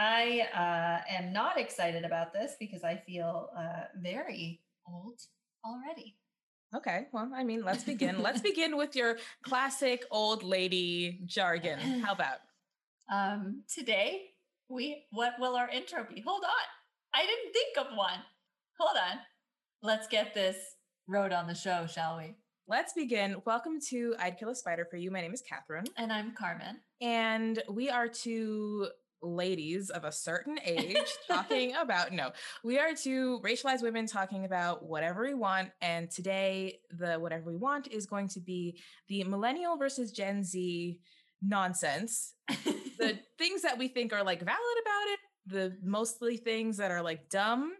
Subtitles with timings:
[0.00, 5.20] I uh, am not excited about this because I feel uh, very old
[5.62, 6.16] already.
[6.74, 8.22] Okay, well, I mean, let's begin.
[8.22, 11.78] let's begin with your classic old lady jargon.
[12.00, 12.38] How about?
[13.12, 14.30] Um, today,
[14.70, 16.22] we what will our intro be?
[16.22, 16.50] Hold on,
[17.14, 18.20] I didn't think of one.
[18.78, 19.18] Hold on,
[19.82, 20.56] let's get this
[21.08, 22.36] road on the show, shall we?
[22.66, 23.36] Let's begin.
[23.44, 25.10] Welcome to I'd Kill a Spider for You.
[25.10, 25.84] My name is Catherine.
[25.96, 26.78] And I'm Carmen.
[27.02, 28.88] And we are two
[29.22, 30.96] ladies of a certain age
[31.28, 32.30] talking about no
[32.64, 37.56] we are two racialized women talking about whatever we want and today the whatever we
[37.56, 40.98] want is going to be the millennial versus gen z
[41.42, 42.34] nonsense.
[42.48, 47.02] The things that we think are like valid about it the mostly things that are
[47.02, 47.72] like dumb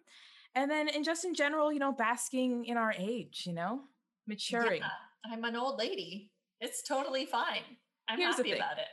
[0.55, 3.83] and then in just in general you know basking in our age you know
[4.27, 6.31] maturing yeah, i'm an old lady.
[6.63, 7.63] It's totally fine.
[8.09, 8.87] I'm Here's happy about it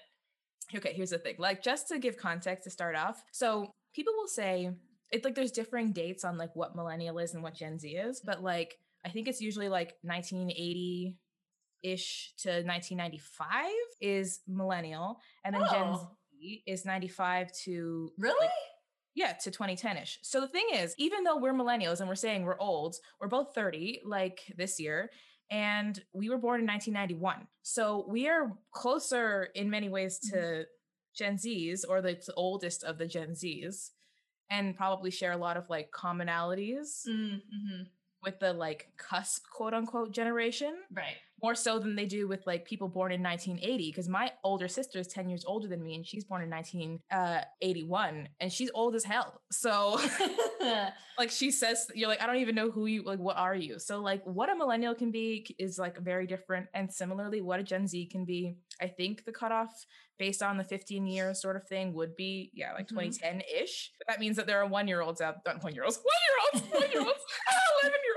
[0.76, 1.36] Okay, here's the thing.
[1.38, 3.24] Like, just to give context to start off.
[3.32, 4.72] So, people will say
[5.12, 8.22] it's like there's differing dates on like what millennial is and what Gen Z is,
[8.24, 11.16] but like, I think it's usually like 1980
[11.84, 13.66] ish to 1995
[14.02, 15.72] is millennial, and then oh.
[15.72, 15.96] Gen
[16.42, 18.36] Z is 95 to really.
[18.40, 18.52] Like,
[19.16, 20.20] yeah, to 2010 ish.
[20.22, 23.56] So the thing is, even though we're millennials and we're saying we're old, we're both
[23.56, 25.10] 30, like this year,
[25.50, 27.48] and we were born in 1991.
[27.62, 30.62] So we are closer in many ways to mm-hmm.
[31.16, 33.92] Gen Zs or the oldest of the Gen Zs
[34.50, 37.84] and probably share a lot of like commonalities mm-hmm.
[38.24, 40.76] with the like cusp quote unquote generation.
[40.92, 44.68] Right more so than they do with like people born in 1980 because my older
[44.68, 48.96] sister is 10 years older than me and she's born in 1981 and she's old
[48.96, 49.42] as hell.
[49.52, 50.00] So
[51.18, 53.80] like she says you're like i don't even know who you like what are you?
[53.80, 57.64] So like what a millennial can be is like very different and similarly what a
[57.64, 58.56] gen z can be.
[58.82, 59.86] I think the cutoff
[60.18, 63.10] based on the 15 years sort of thing would be yeah like mm-hmm.
[63.10, 66.00] 2010-ish but that means that there are one year olds out not one year olds
[66.04, 67.24] one year olds one year olds
[67.84, 68.16] 11 year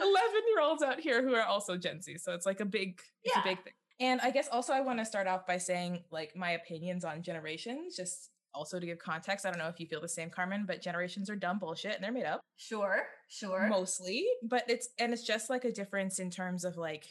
[0.00, 0.14] 11
[0.48, 2.18] year olds out here who are also Gen Z.
[2.18, 3.42] So it's like a big, it's yeah.
[3.42, 3.72] a big thing.
[4.00, 7.22] And I guess also I want to start off by saying like my opinions on
[7.22, 9.44] generations, just also to give context.
[9.44, 12.02] I don't know if you feel the same, Carmen, but generations are dumb bullshit and
[12.02, 12.40] they're made up.
[12.56, 13.68] Sure, sure.
[13.68, 14.26] Mostly.
[14.42, 17.06] But it's, and it's just like a difference in terms of like,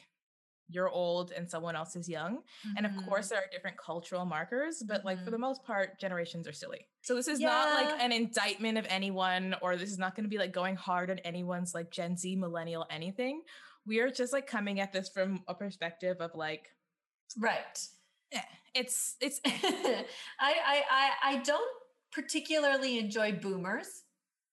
[0.69, 2.38] you're old and someone else is young.
[2.38, 2.78] Mm-hmm.
[2.78, 3.35] And of course, mm-hmm.
[3.35, 5.25] there are different cultural markers, but like mm-hmm.
[5.25, 5.41] for the mm-hmm.
[5.41, 6.88] most part, generations are silly.
[7.01, 7.47] So this is yeah.
[7.47, 10.75] not like an indictment of anyone, or this is not going to be like going
[10.75, 13.41] hard on anyone's like Gen Z, millennial, anything.
[13.85, 16.67] We are just like coming at this from a perspective of like,
[17.39, 17.79] right.
[18.33, 18.44] Yeah,
[18.75, 19.39] it's it's.
[19.45, 20.03] I
[20.39, 21.72] I I I don't
[22.11, 24.03] particularly enjoy boomers.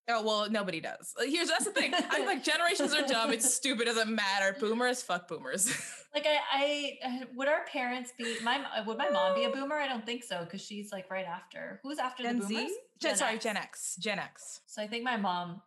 [0.08, 1.14] Oh well, nobody does.
[1.18, 1.92] Here's that's the thing.
[2.10, 3.32] I'm like generations are dumb.
[3.32, 3.86] It's stupid.
[3.86, 4.54] Doesn't matter.
[4.60, 5.66] Boomers, fuck boomers.
[6.14, 9.76] like I, I would our parents be my would my mom be a boomer?
[9.76, 11.80] I don't think so because she's like right after.
[11.82, 12.68] Who's after Gen the boomers?
[12.68, 12.76] Z?
[13.00, 13.44] Gen, sorry, X.
[13.44, 13.96] Gen X.
[13.98, 14.60] Gen X.
[14.66, 15.62] So I think my mom,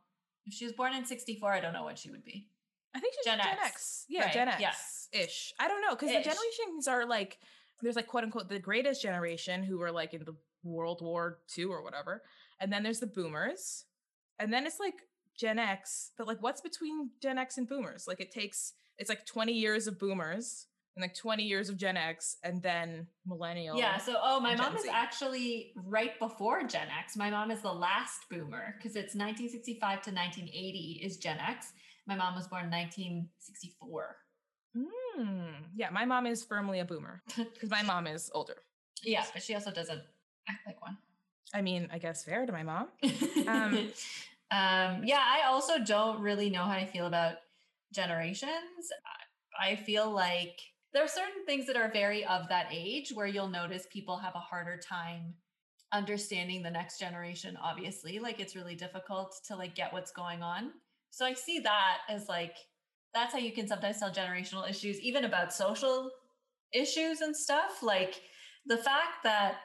[0.46, 2.48] if she was born in '64, I don't know what she would be.
[2.96, 3.66] I think she's Gen, Gen X.
[3.66, 4.06] X.
[4.08, 4.34] Yeah, right.
[4.34, 4.62] Gen X.
[4.62, 5.08] Yes.
[5.14, 5.54] Ish.
[5.59, 7.40] I don't know because the generations are like
[7.81, 11.66] there's like quote unquote the greatest generation who were like in the World War II
[11.66, 12.22] or whatever,
[12.59, 13.86] and then there's the boomers
[14.40, 14.96] and then it's like
[15.38, 18.08] Gen X, but like what's between Gen X and boomers?
[18.08, 20.68] Like it takes it's like 20 years of boomers
[20.98, 23.78] and like 20 years of Gen X and then millennial.
[23.78, 23.98] Yeah.
[23.98, 27.16] So, oh, my mom is actually right before Gen X.
[27.16, 31.74] My mom is the last boomer because it's 1965 to 1980 is Gen X.
[32.08, 34.16] My mom was born in 1964.
[34.75, 35.90] Mm, yeah.
[35.92, 38.64] My mom is firmly a boomer because my mom is older.
[39.04, 39.24] Yeah.
[39.31, 40.02] But she also doesn't
[40.50, 40.98] act like one.
[41.53, 42.88] I mean, I guess fair to my mom.
[43.47, 43.74] Um,
[44.52, 47.35] um, yeah, I also don't really know how I feel about
[47.94, 48.91] generations.
[49.59, 50.59] I feel like
[50.94, 54.36] there are certain things that are very of that age where you'll notice people have
[54.36, 55.36] a harder time
[55.94, 60.71] understanding the next generation obviously like it's really difficult to like get what's going on
[61.12, 62.56] so i see that as like
[63.13, 66.12] that's how you can sometimes tell generational issues even about social
[66.74, 68.21] issues and stuff like
[68.66, 69.56] the fact that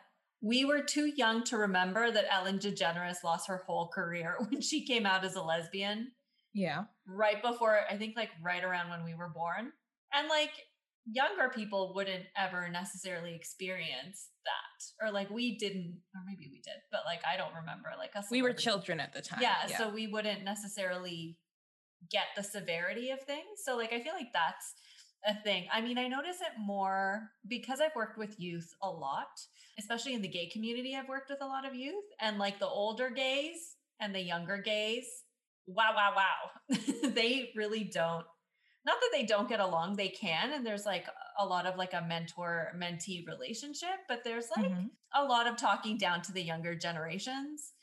[0.43, 4.85] we were too young to remember that Ellen DeGeneres lost her whole career when she
[4.85, 6.13] came out as a lesbian.
[6.53, 6.85] Yeah.
[7.07, 9.73] Right before, I think like right around when we were born.
[10.13, 10.51] And like
[11.07, 15.07] younger people wouldn't ever necessarily experience that.
[15.07, 18.27] Or like we didn't, or maybe we did, but like I don't remember like us.
[18.31, 19.39] We were children at the time.
[19.41, 19.79] Yeah, yeah.
[19.79, 21.39] So we wouldn't necessarily
[22.11, 23.63] get the severity of things.
[23.65, 24.75] So like I feel like that's
[25.27, 25.67] a thing.
[25.73, 29.29] I mean, I notice it more because I've worked with youth a lot
[29.79, 32.69] especially in the gay community, I've worked with a lot of youth and like the
[32.69, 35.07] older gays and the younger gays.
[35.67, 36.77] Wow, wow, wow.
[37.11, 38.25] they really don't
[38.85, 40.53] not that they don't get along, they can.
[40.53, 41.07] And there's like
[41.39, 44.87] a lot of like a mentor mentee relationship, but there's like mm-hmm.
[45.15, 47.75] a lot of talking down to the younger generations.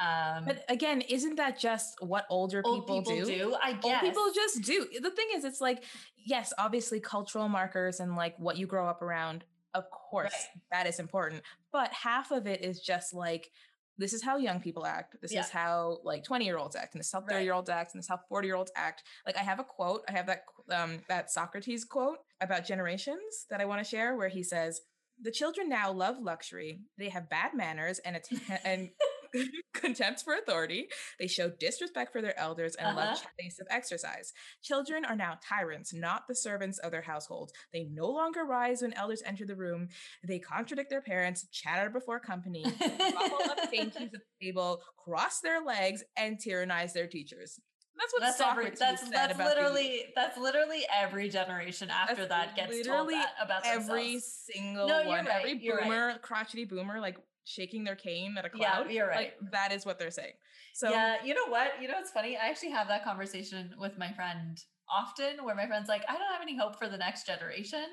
[0.00, 3.24] Um, but again, isn't that just what older people, people do?
[3.26, 3.56] do?
[3.62, 4.86] I guess old people just do.
[4.98, 5.84] The thing is, it's like
[6.26, 9.44] yes, obviously cultural markers and like what you grow up around.
[9.74, 10.62] Of course, right.
[10.72, 11.42] that is important.
[11.72, 13.50] But half of it is just like
[13.98, 15.16] this is how young people act.
[15.22, 15.40] This yeah.
[15.40, 17.94] is how like 20 year olds act, and this is how 30 year olds act,
[17.94, 19.04] and this is how 40 year olds act.
[19.24, 20.42] Like I have a quote, I have that
[20.74, 24.80] um that Socrates quote about generations that I want to share where he says,
[25.22, 26.80] "The children now love luxury.
[26.98, 28.28] They have bad manners and att-
[28.64, 28.90] and
[29.74, 30.88] contempt for authority.
[31.18, 33.08] They show disrespect for their elders and uh-huh.
[33.10, 33.26] love
[33.60, 34.32] of exercise.
[34.62, 37.52] Children are now tyrants, not the servants of their household.
[37.72, 39.88] They no longer rise when elders enter the room.
[40.26, 45.64] They contradict their parents, chatter before company, gobble up dainties at the table, cross their
[45.64, 47.60] legs, and tyrannize their teachers.
[47.98, 52.70] That's what that's Socrates every, that's, that's literally that's literally every generation after that gets
[52.70, 54.48] literally told that about every themselves.
[54.52, 55.24] single no, one.
[55.24, 56.22] Right, every boomer, right.
[56.22, 58.86] crotchety boomer, like shaking their cane at a cloud.
[58.86, 59.32] Yeah, you're right.
[59.40, 60.34] Like, that is what they're saying.
[60.74, 61.80] So yeah, you know what?
[61.80, 62.36] You know it's funny?
[62.36, 64.58] I actually have that conversation with my friend
[64.90, 67.84] often, where my friend's like, "I don't have any hope for the next generation."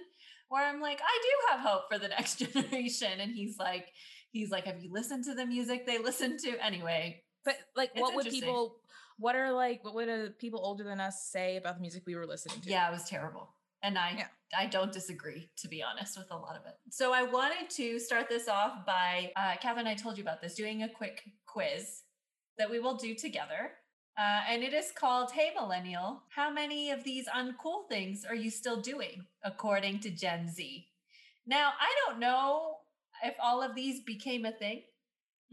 [0.50, 3.88] Where I'm like, "I do have hope for the next generation," and he's like,
[4.32, 8.16] "He's like, have you listened to the music they listen to?" Anyway, but like, what
[8.16, 8.80] would people?
[9.18, 9.84] What are like?
[9.84, 12.70] What would uh, people older than us say about the music we were listening to?
[12.70, 13.54] Yeah, it was terrible.
[13.84, 14.28] And I yeah.
[14.58, 16.76] I don't disagree, to be honest, with a lot of it.
[16.90, 19.88] So I wanted to start this off by uh, Kevin.
[19.88, 22.04] I told you about this, doing a quick quiz
[22.58, 23.72] that we will do together.
[24.18, 28.52] Uh, and it is called Hey Millennial, how many of these uncool things are you
[28.52, 30.88] still doing, according to Gen Z?
[31.48, 32.78] Now, I don't know
[33.24, 34.84] if all of these became a thing,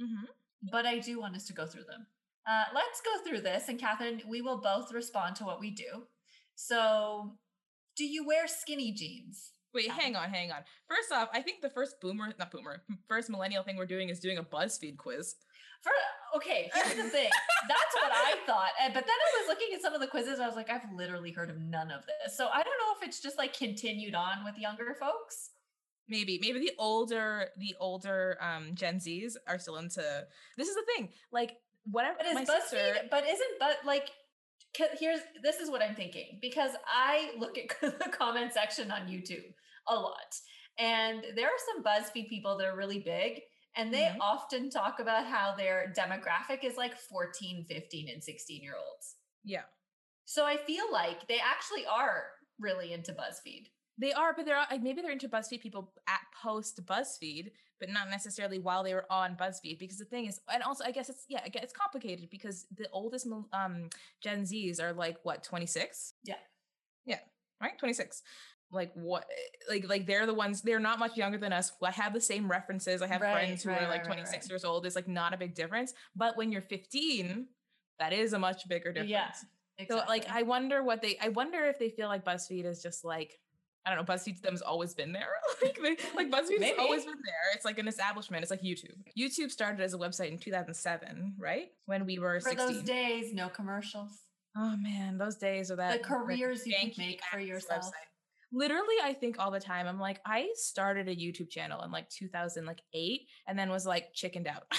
[0.01, 0.25] mm-hmm.
[0.71, 2.07] but I do want us to go through them.
[2.47, 6.05] Uh, let's go through this, and Catherine, we will both respond to what we do.
[6.55, 7.39] So
[8.01, 9.53] do you wear skinny jeans?
[9.75, 10.63] Wait, hang on, hang on.
[10.89, 14.21] First off, I think the first boomer, not boomer, first millennial thing we're doing is
[14.21, 15.35] doing a BuzzFeed quiz.
[15.83, 15.93] For
[16.37, 17.31] okay, here's the thing.
[17.69, 18.71] That's what I thought.
[18.87, 20.41] But then I was looking at some of the quizzes.
[20.41, 22.39] I was like, I've literally heard of none of this.
[22.39, 25.51] So I don't know if it's just like continued on with younger folks.
[26.09, 30.03] Maybe, maybe the older, the older um Gen Zs are still into.
[30.57, 31.11] This is the thing.
[31.33, 31.53] Like
[31.85, 32.17] whatever.
[32.19, 32.61] But is BuzzFeed?
[32.63, 34.09] Sister, but isn't but like
[34.99, 39.53] here's this is what I'm thinking because I look at the comment section on YouTube
[39.89, 40.35] a lot.
[40.79, 43.41] And there are some BuzzFeed people that are really big
[43.77, 44.21] and they mm-hmm.
[44.21, 49.17] often talk about how their demographic is like 14, 15 and 16 year olds.
[49.45, 49.63] Yeah.
[50.25, 52.25] So I feel like they actually are
[52.59, 53.67] really into BuzzFeed.
[53.99, 57.51] They are, but they're like maybe they're into BuzzFeed people at post BuzzFeed,
[57.81, 59.79] but not necessarily while they were on BuzzFeed.
[59.79, 63.27] Because the thing is, and also I guess it's yeah, it's complicated because the oldest
[63.53, 63.89] um
[64.23, 66.15] Gen Zs are like what twenty six.
[66.25, 66.35] Yeah,
[67.07, 67.19] yeah,
[67.61, 68.23] right, twenty six.
[68.71, 69.25] Like what?
[69.69, 70.63] Like like they're the ones.
[70.63, 71.73] They're not much younger than us.
[71.83, 73.03] I have the same references.
[73.03, 74.87] I have right, friends who right, are like twenty six right, years old.
[74.87, 75.93] It's like not a big difference.
[76.15, 77.49] But when you're fifteen,
[77.99, 79.11] that is a much bigger difference.
[79.11, 79.31] Yeah.
[79.79, 79.99] Exactly.
[79.99, 83.05] So like I wonder what they I wonder if they feel like BuzzFeed is just
[83.05, 83.33] like
[83.87, 85.29] I don't know, BuzzFeed to them has always been there.
[85.63, 87.55] like, they, like BuzzFeed has always been there.
[87.55, 88.43] It's like an establishment.
[88.43, 88.95] It's like YouTube.
[89.19, 91.69] YouTube started as a website in 2007, right?
[91.87, 92.67] When we were for 16.
[92.67, 94.11] those days, no commercials.
[94.57, 97.87] Oh man, those days are that the careers you can make for yourself.
[97.87, 98.11] Website.
[98.53, 99.87] Literally, I think all the time.
[99.87, 104.49] I'm like, I started a YouTube channel in like 2008, and then was like chickened
[104.49, 104.65] out.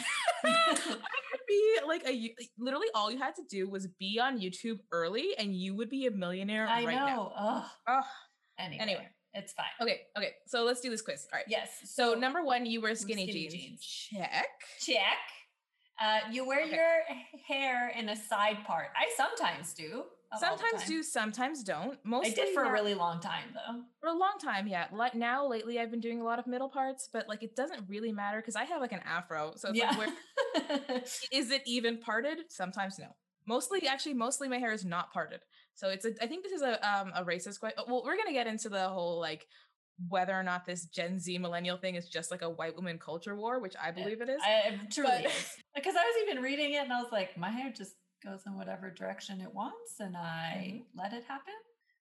[0.44, 4.80] I could be like a literally all you had to do was be on YouTube
[4.92, 6.68] early, and you would be a millionaire.
[6.68, 7.06] I right know.
[7.06, 7.32] Now.
[7.38, 7.66] Ugh.
[7.88, 8.04] Ugh.
[8.62, 9.66] Anyway, anyway, it's fine.
[9.82, 10.32] Okay, okay.
[10.46, 11.28] So let's do this quiz.
[11.32, 11.46] All right.
[11.48, 11.70] Yes.
[11.86, 13.54] So, so number one, you wear skinny, skinny jeans.
[13.54, 14.10] jeans.
[14.14, 14.48] Check.
[14.80, 15.18] Check.
[16.02, 16.76] Uh, you wear okay.
[16.76, 18.88] your hair in a side part.
[18.96, 20.04] I sometimes do.
[20.40, 22.00] Sometimes do, sometimes don't.
[22.06, 23.82] Most I did for a really long time though.
[24.00, 24.86] For a long time, yeah.
[24.94, 27.84] Like now, lately, I've been doing a lot of middle parts, but like it doesn't
[27.90, 29.54] really matter because I have like an afro.
[29.58, 29.92] So yeah.
[29.98, 30.10] Like,
[30.88, 31.04] where,
[31.34, 32.38] is it even parted?
[32.50, 33.08] Sometimes no.
[33.46, 35.42] Mostly, actually, mostly my hair is not parted.
[35.76, 37.84] So it's a, I think this is a um a racist question.
[37.88, 39.48] Well, we're gonna get into the whole like
[40.10, 43.36] whether or not this Gen Z millennial thing is just like a white woman culture
[43.36, 44.42] war, which I believe it is.
[44.44, 45.28] I, truly
[45.76, 48.56] Because I was even reading it and I was like, my hair just goes in
[48.58, 51.00] whatever direction it wants and I mm-hmm.
[51.00, 51.54] let it happen.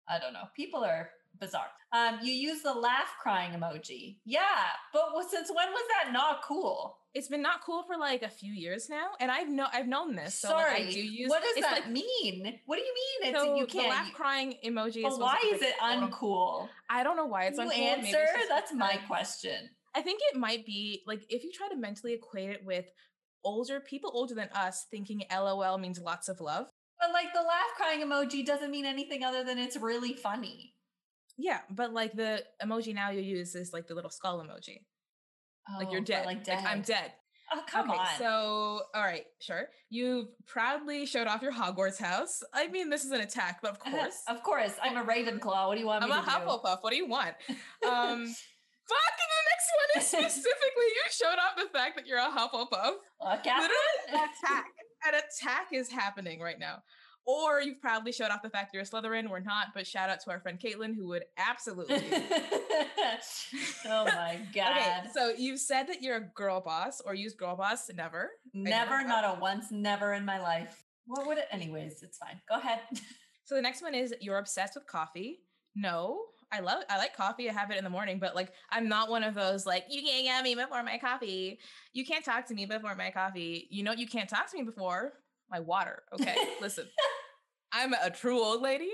[0.08, 0.44] I don't know.
[0.56, 1.68] People are bizarre.
[1.92, 4.16] Um, you use the laugh crying emoji.
[4.24, 6.96] Yeah, but since when was that not cool?
[7.14, 10.14] It's been not cool for like a few years now, and I've know I've known
[10.14, 10.34] this.
[10.34, 11.28] So Sorry, like, I do use.
[11.28, 12.60] What does that like, mean?
[12.66, 13.34] What do you mean?
[13.34, 15.02] It's so you can't laugh crying emoji.
[15.02, 16.68] But why is it uncool?
[16.88, 17.78] I don't know why it's you uncool.
[17.78, 18.26] Answer.
[18.48, 19.70] That's my question.
[19.94, 22.86] I think it might be like if you try to mentally equate it with
[23.44, 26.66] older people older than us thinking LOL means lots of love.
[27.00, 30.74] But like the laugh crying emoji doesn't mean anything other than it's really funny.
[31.36, 34.82] Yeah, but like the emoji now you use is like the little skull emoji.
[35.68, 36.26] Oh, like you're dead.
[36.26, 36.64] Like, dead.
[36.66, 37.12] I'm dead.
[37.52, 38.06] Oh, come okay, on.
[38.16, 39.68] so all right, sure.
[39.88, 42.42] You've proudly showed off your Hogwarts house.
[42.54, 44.72] I mean, this is an attack, but of course, of course.
[44.82, 45.66] I'm a Ravenclaw.
[45.66, 46.30] What do you want I'm a to do?
[46.30, 46.78] Hufflepuff.
[46.82, 47.34] What do you want?
[47.82, 48.26] Um,
[48.90, 49.16] fuck.
[49.20, 52.94] And the next one is specifically you showed off the fact that you're a Hufflepuff.
[53.20, 53.68] Literally,
[54.08, 54.66] an attack.
[55.06, 56.82] An attack is happening right now.
[57.26, 59.28] Or you've probably showed off the fact you're a Slytherin.
[59.28, 61.96] We're not, but shout out to our friend Caitlin, who would absolutely.
[63.86, 64.76] oh my god.
[64.76, 67.90] Okay, so you've said that you're a girl boss or use girl boss.
[67.94, 68.30] Never.
[68.52, 70.84] never, not a once, never in my life.
[71.06, 71.46] What would it?
[71.50, 72.40] Anyways, it's fine.
[72.48, 72.80] Go ahead.
[73.44, 75.40] So the next one is you're obsessed with coffee.
[75.74, 76.20] No,
[76.52, 77.50] I love I like coffee.
[77.50, 80.02] I have it in the morning, but like I'm not one of those like you
[80.02, 81.58] can't get me before my coffee.
[81.92, 83.66] You can't talk to me before my coffee.
[83.68, 85.14] You know you can't talk to me before
[85.50, 86.02] my water.
[86.14, 86.86] Okay, listen.
[87.72, 88.90] I'm a true old lady.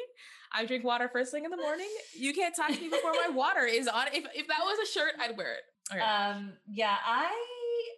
[0.52, 1.88] I drink water first thing in the morning.
[2.14, 4.08] You can't talk to me before my water is on.
[4.12, 5.62] If if that was a shirt, I'd wear it.
[5.92, 6.00] Okay.
[6.00, 7.32] Um, yeah, I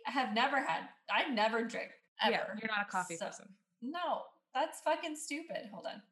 [0.04, 0.82] have never had.
[1.10, 1.90] I never drink
[2.22, 2.32] ever.
[2.32, 3.46] Yeah, you're not a coffee So- person.
[3.82, 4.22] No,
[4.54, 5.68] that's fucking stupid.
[5.72, 6.02] Hold on.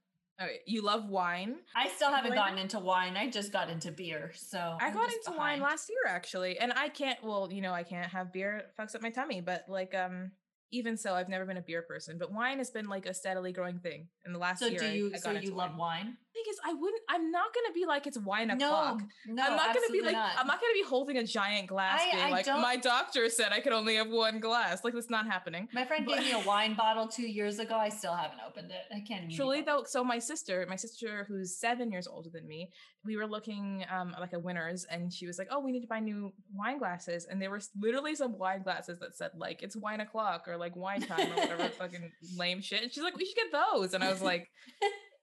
[0.40, 1.56] Okay, you love wine.
[1.74, 2.36] I still haven't Wait.
[2.36, 3.16] gotten into wine.
[3.16, 4.32] I just got into beer.
[4.36, 7.18] So I I'm got into wine last year actually, and I can't.
[7.22, 9.40] Well, you know, I can't have beer; it fucks up my tummy.
[9.40, 10.32] But like, um,
[10.70, 12.18] even so, I've never been a beer person.
[12.18, 14.78] But wine has been like a steadily growing thing in the last So year.
[14.80, 15.12] do you?
[15.14, 16.16] I so got you love wine.
[16.36, 17.00] Thing is, I wouldn't.
[17.08, 19.00] I'm not gonna be like it's wine o'clock.
[19.26, 20.12] no, I'm not gonna be like.
[20.12, 20.32] not.
[20.38, 23.28] I'm not gonna be holding a giant glass, I- being I like, don't- my doctor
[23.30, 24.84] said I could only have one glass.
[24.84, 25.66] Like, that's not happening.
[25.72, 27.76] My friend But- gave me a wine bottle two years ago.
[27.76, 28.82] I still haven't opened it.
[28.94, 29.32] I can't.
[29.32, 32.70] Truly though, so my sister, my sister who's seven years older than me,
[33.02, 35.86] we were looking um like a winners, and she was like, "Oh, we need to
[35.86, 39.74] buy new wine glasses," and there was literally some wine glasses that said like it's
[39.76, 42.82] wine o'clock or like wine time or whatever fucking lame shit.
[42.82, 44.50] And she's like, "We should get those," and I was like,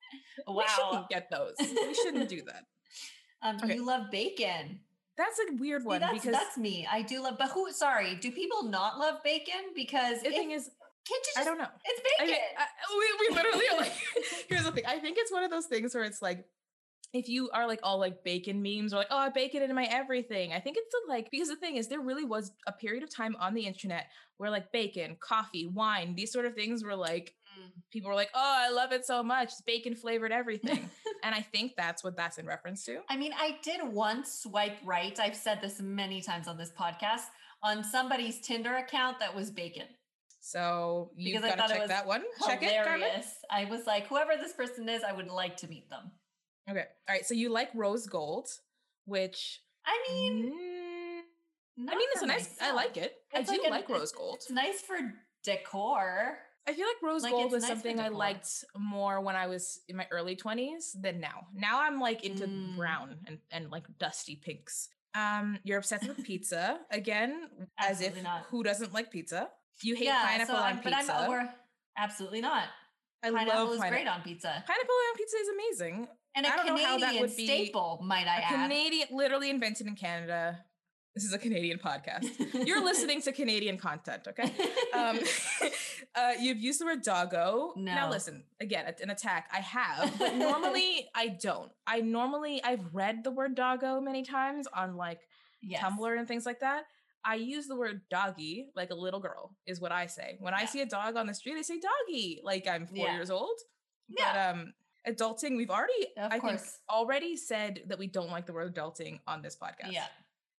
[0.47, 0.65] "We Wow.
[0.75, 1.55] shouldn't get those.
[1.59, 2.65] We shouldn't do that."
[3.41, 3.75] Um, Okay.
[3.75, 4.79] You love bacon.
[5.17, 6.87] That's a weird See, one that's, because that's me.
[6.91, 7.71] I do love, but who?
[7.71, 9.73] Sorry, do people not love bacon?
[9.75, 10.69] Because the if, thing is,
[11.07, 11.67] can't you I don't know.
[11.85, 12.33] It's I bacon.
[12.33, 12.65] mean, I,
[13.19, 13.93] we, we literally are like,
[14.49, 14.85] here's the thing.
[14.87, 16.45] I think it's one of those things where it's like,
[17.13, 19.83] if you are like all like bacon memes or like, oh, I bacon into my
[19.85, 20.51] everything.
[20.51, 23.35] I think it's like, because the thing is, there really was a period of time
[23.39, 27.35] on the internet where like bacon, coffee, wine, these sort of things were like.
[27.91, 29.49] People were like, oh, I love it so much.
[29.49, 30.89] It's bacon flavored everything.
[31.23, 32.99] and I think that's what that's in reference to.
[33.09, 35.17] I mean, I did once swipe right.
[35.19, 37.25] I've said this many times on this podcast
[37.61, 39.87] on somebody's Tinder account that was bacon.
[40.41, 42.23] So you've got to check was that one.
[42.45, 43.09] Check it, Carmen.
[43.49, 46.11] I was like, whoever this person is, I would like to meet them.
[46.69, 46.83] Okay.
[47.07, 47.25] All right.
[47.25, 48.49] So you like rose gold,
[49.05, 50.51] which I mean,
[51.79, 52.57] mm, I mean, it's a nice.
[52.61, 53.15] I like it.
[53.33, 54.35] It's I do like it's- rose gold.
[54.35, 54.97] It's nice for
[55.43, 56.37] decor.
[56.67, 59.81] I feel like rose like, gold was nice something I liked more when I was
[59.89, 61.47] in my early twenties than now.
[61.53, 62.77] Now I'm like into Mm.
[62.77, 64.89] brown and and like dusty pinks.
[65.15, 68.45] Um, you're obsessed with pizza again, as if not.
[68.49, 69.49] who doesn't like pizza?
[69.81, 71.13] You hate yeah, pineapple so on I'm, but pizza.
[71.15, 71.49] I'm
[71.97, 72.63] absolutely not.
[73.23, 73.89] I Pineapple love is pineapple.
[74.03, 76.07] great on pizza, Pineapple on pizza is amazing.
[76.35, 78.49] and a I don't know how Canadian that would be staple, might I add.
[78.63, 80.63] Canadian, literally invented in Canada.
[81.15, 82.25] This is a Canadian podcast.
[82.67, 84.51] You're listening to Canadian content, okay?
[84.95, 85.19] Um,
[86.15, 87.73] uh, you've used the word doggo.
[87.75, 89.47] Now listen, again, an attack.
[89.53, 91.71] I have, but normally I don't.
[91.85, 95.19] I normally I've read the word doggo many times on like
[95.61, 95.83] yes.
[95.83, 96.85] Tumblr and things like that.
[97.23, 100.37] I use the word doggy like a little girl is what I say.
[100.39, 103.13] When I see a dog on the street, I say doggy, like I'm four Yeah.
[103.13, 103.59] years old.
[104.09, 104.33] Yeah.
[104.33, 104.73] But um
[105.07, 109.19] adulting, we've already Of I think already said that we don't like the word adulting
[109.27, 109.91] on this podcast.
[109.91, 110.05] Yeah.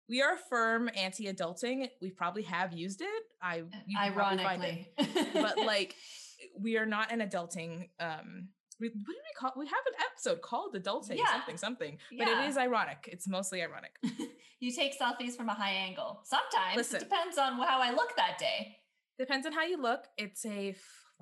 [0.08, 1.88] We are firm anti-adulting.
[2.02, 3.23] We probably have used it.
[3.42, 3.62] I
[4.14, 5.30] probably find it Ironically.
[5.34, 5.94] but like
[6.58, 8.49] we are not an adulting um
[8.80, 11.30] we, what did we call we have an episode called adulting Yeah.
[11.32, 12.44] something something but Yeah.
[12.44, 13.92] it is ironic it's mostly ironic
[14.61, 16.20] you take selfies from a high angle.
[16.25, 16.96] Sometimes Listen.
[16.96, 18.76] it depends on how I look that day.
[19.18, 20.75] depends on how you look it's a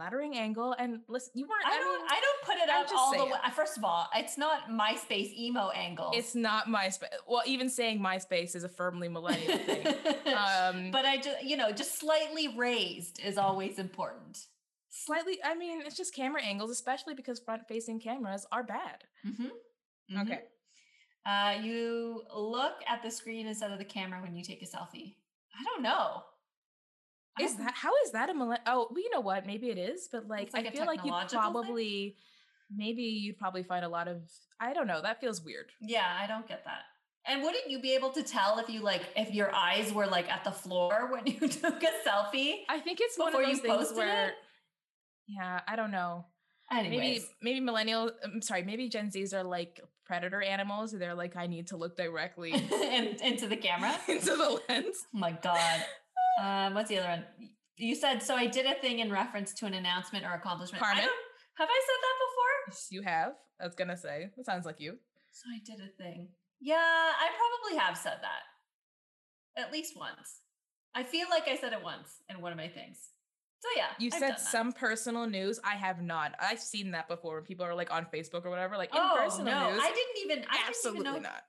[0.03, 1.99] flattering angle and listen you weren't I i, don't.
[2.01, 3.25] mean I don't put it I'm up all saying.
[3.29, 3.39] the way.
[3.55, 6.11] First of all, it's not MySpace emo angle.
[6.15, 9.87] it's not myspace well even saying myspace is a firmly millennial thing
[10.35, 14.47] um but I just, you know, just slightly raised is always important.
[14.91, 20.19] slightly i mean it's just camera angles especially because front facing cameras are bad Mm-hmm.
[20.23, 20.41] okay
[21.25, 25.15] Uh, you look at the screen instead of the camera when you take a selfie.
[25.59, 26.25] I don't know.
[27.41, 28.59] Is that how is that a millenn?
[28.67, 29.47] Oh, well, you know what?
[29.47, 31.53] Maybe it is, but like, like I feel like you technological thing?
[31.53, 32.17] probably,
[32.75, 34.23] maybe you'd probably find a lot of.
[34.61, 35.01] I don't know.
[35.03, 35.67] That feels weird.
[35.81, 36.83] Yeah, I don't get that.
[37.27, 40.31] And wouldn't you be able to tell if you like if your eyes were like
[40.31, 42.57] at the floor when you took a selfie?
[42.69, 44.35] I think it's one of Before you posted where, it?
[45.29, 46.27] yeah, I don't know.
[46.71, 46.99] Anyways.
[47.01, 48.11] Maybe maybe millennial.
[48.25, 48.63] I'm sorry.
[48.63, 50.93] Maybe Gen Zs are like predator animals.
[50.93, 53.97] They're like, I need to look directly in, into the camera.
[54.09, 55.07] into the lens.
[55.15, 55.85] Oh my god.
[56.41, 57.25] Um, what's the other one?
[57.77, 58.35] You said so.
[58.37, 60.83] I did a thing in reference to an announcement or accomplishment.
[60.83, 61.03] Carmen?
[61.03, 62.89] have I said that before?
[62.91, 63.33] You have.
[63.61, 64.31] I was gonna say.
[64.37, 64.99] That sounds like you.
[65.33, 66.29] So I did a thing.
[66.61, 70.41] Yeah, I probably have said that at least once.
[70.95, 72.99] I feel like I said it once in one of my things.
[73.61, 75.61] So yeah, You I've said some personal news.
[75.65, 76.35] I have not.
[76.41, 79.17] I've seen that before when people are like on Facebook or whatever, like in Oh
[79.19, 79.81] personal no, news.
[79.83, 80.45] I didn't even.
[80.51, 81.29] I absolutely didn't even know.
[81.29, 81.43] not.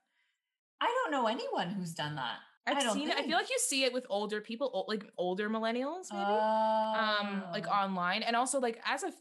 [0.80, 2.36] I don't know anyone who's done that.
[2.66, 3.16] I've seen it.
[3.16, 6.24] I feel like you see it with older people, ol- like older millennials, maybe.
[6.26, 6.94] Oh.
[7.20, 9.12] um like online and also like as a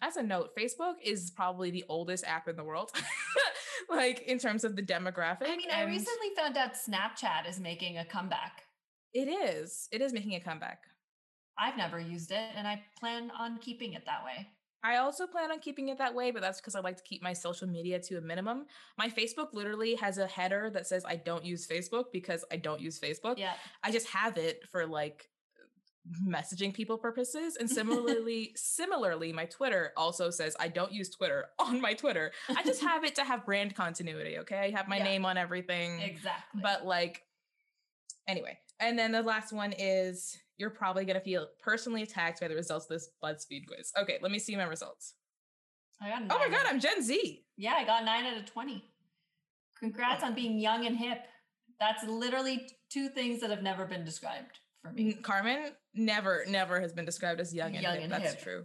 [0.00, 2.90] as a note facebook is probably the oldest app in the world
[3.90, 7.98] like in terms of the demographic I mean, I recently found out Snapchat is making
[7.98, 8.62] a comeback.
[9.12, 10.84] it is it is making a comeback
[11.58, 14.48] I've never used it, and I plan on keeping it that way.
[14.82, 17.22] I also plan on keeping it that way but that's because i like to keep
[17.22, 18.66] my social media to a minimum
[18.98, 22.80] my facebook literally has a header that says i don't use facebook because i don't
[22.80, 23.52] use facebook Yeah.
[23.82, 25.28] i just have it for like
[26.26, 31.80] messaging people purposes and similarly similarly my twitter also says i don't use twitter on
[31.80, 35.04] my twitter i just have it to have brand continuity okay i have my Yeah.
[35.04, 36.60] name on everything Exactly.
[36.62, 37.22] but like
[38.26, 42.46] anyway and then the last one is you're probably going to feel personally attacked by
[42.46, 45.14] the results of this buzzfeed quiz okay let me see my results
[46.00, 48.82] I got oh my god i'm gen z yeah, I got nine out of twenty.
[49.78, 51.18] Congrats on being young and hip.
[51.78, 55.12] That's literally two things that have never been described for me.
[55.12, 58.42] Carmen never never has been described as young and Young hip and that's hip.
[58.42, 58.64] true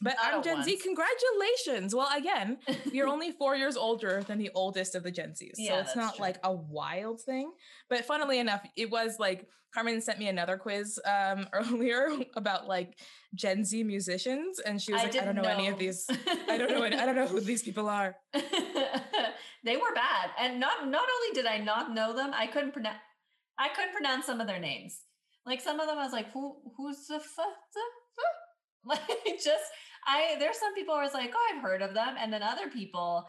[0.00, 2.58] but Not i'm gen z congratulations well again
[2.92, 5.56] you're only four years older than the oldest of the Gen Zs.
[5.56, 6.24] So it's not true.
[6.24, 7.52] like a wild thing.
[7.88, 12.98] But funnily enough, it was like Carmen sent me another quiz um earlier about like
[13.34, 16.06] Gen Z musicians, and she was like, I don't didn't know, any of these.
[16.48, 16.82] I don't know.
[16.82, 18.16] any- I don't know who these people are.
[18.32, 22.98] they were bad, and not not only did I not know them, I couldn't pronounce.
[23.58, 25.00] I couldn't pronounce some of their names.
[25.44, 26.56] Like some of them, I was like, "Who?
[26.76, 27.46] Who's the fuck?"
[29.26, 29.64] Like just,
[30.06, 30.36] I.
[30.38, 32.68] There's some people where I was like, "Oh, I've heard of them," and then other
[32.68, 33.26] people,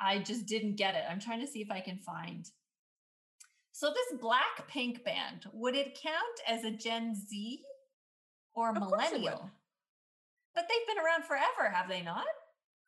[0.00, 1.02] I just didn't get it.
[1.10, 2.46] I'm trying to see if I can find.
[3.72, 7.60] So this Blackpink band would it count as a Gen Z
[8.54, 9.20] or Of course it would.
[9.20, 9.50] millennial?
[10.54, 12.26] But they've been around forever, have they not?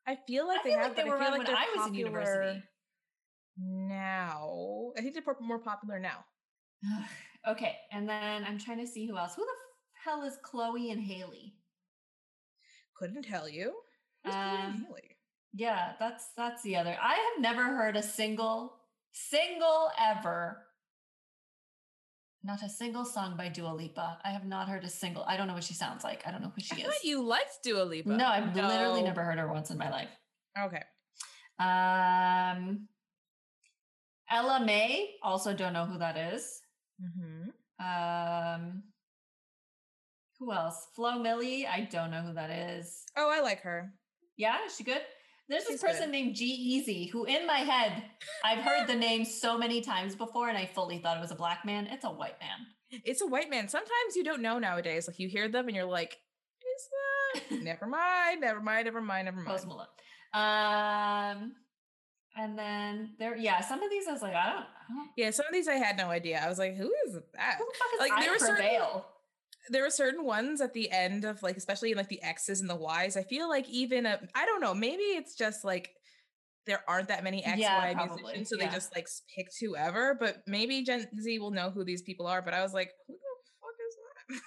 [0.06, 0.88] I feel like I they feel have.
[0.88, 2.62] like they were I around like when I was in university.
[3.56, 6.24] Now, I think they're more popular now.
[7.48, 9.34] okay, and then I'm trying to see who else.
[9.34, 9.50] Who the
[10.04, 11.54] hell is Chloe and Halle?
[12.98, 13.72] Couldn't tell you.
[14.24, 14.98] Who's Chloe Um, Halle?
[15.52, 16.96] Yeah, that's that's the other.
[17.00, 18.74] I have never heard a single
[19.12, 20.66] single ever
[22.46, 24.18] not a single song by Dua Lipa.
[24.22, 25.24] I have not heard a single.
[25.26, 26.26] I don't know what she sounds like.
[26.26, 27.02] I don't know who she I is.
[27.02, 28.10] you liked Dua Lipa.
[28.10, 30.10] no, I've literally never heard her once in my life.
[30.58, 30.82] Okay.
[31.58, 32.88] Um
[34.30, 36.60] Ella Mai, also don't know who that is.
[37.02, 37.50] Mm-hmm.
[37.84, 38.82] Um
[40.38, 40.88] who else?
[40.94, 43.04] Flo Milli, I don't know who that is.
[43.16, 43.92] Oh, I like her.
[44.36, 45.00] Yeah, is she good?
[45.48, 46.10] There's this person good.
[46.12, 48.02] named G-Eazy who in my head
[48.42, 51.34] I've heard the name so many times before and I fully thought it was a
[51.36, 51.86] black man.
[51.86, 53.00] It's a white man.
[53.04, 53.68] It's a white man.
[53.68, 55.06] Sometimes you don't know nowadays.
[55.06, 56.16] Like you hear them and you're like,
[57.36, 57.58] is that?
[57.62, 58.40] never mind.
[58.40, 58.86] Never mind.
[58.86, 59.26] Never mind.
[59.26, 59.48] Never mind.
[59.48, 59.86] Post Malone.
[60.32, 61.52] Um
[62.36, 65.30] and then there yeah, some of these I was like, I don't, I don't Yeah,
[65.30, 66.40] some of these I had no idea.
[66.44, 67.56] I was like, who is that?
[67.58, 69.06] who the fuck is Like, I there were certain- Prevail?
[69.70, 72.68] There were certain ones at the end of like, especially in like the X's and
[72.68, 73.16] the Y's.
[73.16, 74.74] I feel like even I I don't know.
[74.74, 75.90] Maybe it's just like
[76.66, 78.66] there aren't that many X Yeah, musicians, so yeah.
[78.68, 80.16] they just like picked whoever.
[80.18, 82.42] But maybe Gen Z will know who these people are.
[82.42, 83.18] But I was like, who the
[83.60, 84.42] fuck is that?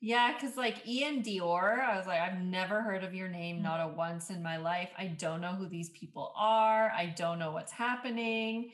[0.00, 3.62] Yeah, because like Iann Dior, I was like, I've never heard of your name, Mm.
[3.62, 4.90] not a once in my life.
[4.98, 6.90] I don't know who these people are.
[6.90, 8.72] I don't know what's happening.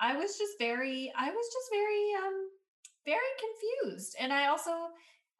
[0.00, 2.48] I was just very, I was just very, um,
[3.04, 4.16] very confused.
[4.18, 4.70] And I also,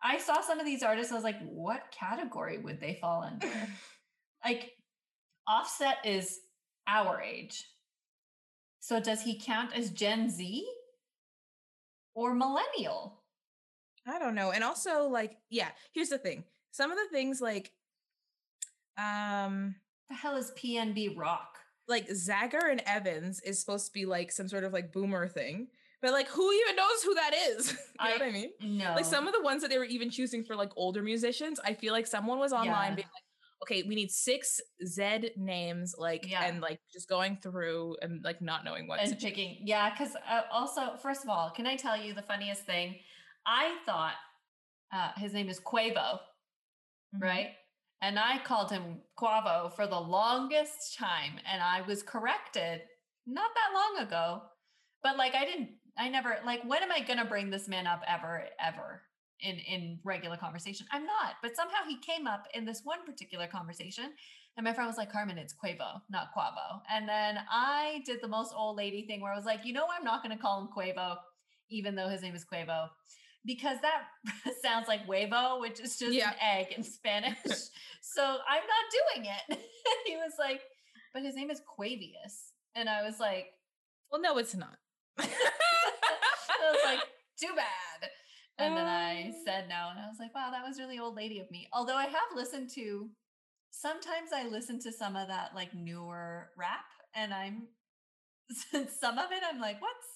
[0.03, 1.13] I saw some of these artists.
[1.13, 3.47] I was like, what category would they fall under?
[4.45, 4.73] like,
[5.49, 6.41] Offset is
[6.87, 7.65] our age.
[8.81, 10.67] So does he count as Gen Z
[12.15, 13.21] or millennial?
[14.07, 14.53] I don't know.
[14.53, 16.45] And also, like, yeah, here's the thing.
[16.71, 17.73] Some of the things like
[18.97, 19.75] um
[20.09, 21.59] The hell is PNB Rock?
[21.89, 25.67] like Zager and Evans is supposed to be like some sort of like boomer thing.
[26.03, 27.73] But like who even knows who that is?
[27.73, 28.51] you know I- what I mean?
[28.63, 28.95] No.
[28.95, 31.75] Like some of the ones that they were even choosing for like older musicians, I
[31.75, 32.95] feel like someone was online Yeah.
[32.95, 33.25] being like,
[33.63, 36.45] okay, we need six Z names, like Yeah.
[36.45, 40.17] and like just going through and like not knowing what and to picking yeah because
[40.29, 42.97] uh, also first of all can i tell you the funniest thing
[43.47, 44.15] i thought
[44.95, 46.19] uh, his name is quavo
[47.15, 47.21] Mhm.
[47.23, 47.51] right
[48.03, 51.35] And I called him Quavo for the longest time.
[51.51, 52.81] And I was corrected
[53.27, 54.43] not that long ago.
[55.03, 57.87] But like, I didn't, I never, like, when am I going to bring this man
[57.87, 59.03] up ever, ever?
[59.43, 60.87] in in regular conversation.
[60.91, 64.13] I'm not, but somehow he came up in this one particular conversation,
[64.57, 68.29] and my friend was like, "Carmen, it's Quavo, not Quavo." And then I did the
[68.29, 70.61] most old lady thing where I was like, "You know, I'm not going to call
[70.61, 71.17] him Quavo,
[71.71, 72.89] even though his name is Quavo."
[73.45, 74.03] Because that
[74.63, 76.31] sounds like huevo, which is just yeah.
[76.31, 77.39] an egg in Spanish.
[78.03, 79.59] so I'm not doing it.
[80.07, 80.61] he was like,
[81.15, 82.53] but his name is Quavius.
[82.75, 83.47] And I was like,
[84.13, 84.77] well, no, it's not.
[86.71, 87.05] I was like,
[87.41, 88.11] too bad.
[88.59, 89.43] And then I oh.
[89.45, 89.89] said no.
[89.91, 91.69] And I was like, wow, that was really old lady of me.
[91.73, 93.09] Although I have listened to,
[93.71, 97.69] sometimes I listen to some of that like newer rap and I'm,
[98.71, 100.09] some of it, I'm like, what's,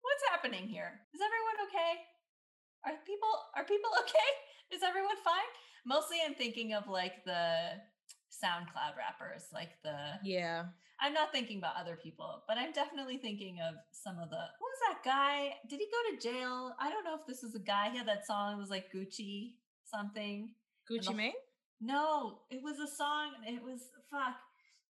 [0.00, 1.00] what's happening here?
[1.14, 1.92] Is everyone okay?
[2.86, 4.30] Are people, are people okay?
[4.74, 5.50] Is everyone fine?
[5.86, 7.76] Mostly I'm thinking of like the
[8.30, 10.64] SoundCloud rappers, like the, yeah.
[11.00, 14.36] I'm not thinking about other people, but I'm definitely thinking of some of the.
[14.36, 15.54] Who was that guy?
[15.68, 16.74] Did he go to jail?
[16.78, 17.90] I don't know if this was a guy.
[17.90, 18.54] He had that song.
[18.54, 20.50] It was like Gucci something.
[20.90, 21.32] Gucci the, Mane?
[21.80, 23.32] No, it was a song.
[23.46, 24.36] It was fuck.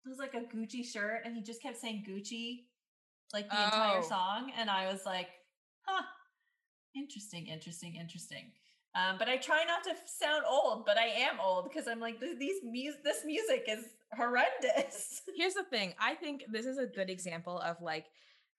[0.04, 2.64] It was like a Gucci shirt, and he just kept saying Gucci
[3.32, 3.64] like the oh.
[3.64, 5.28] entire song, and I was like,
[5.82, 6.02] huh,
[6.96, 8.52] interesting, interesting, interesting.
[8.94, 12.18] Um, but I try not to sound old, but I am old because I'm like
[12.20, 13.84] these mu- this music is
[14.16, 15.22] horrendous.
[15.36, 15.94] Here's the thing.
[15.98, 18.06] I think this is a good example of like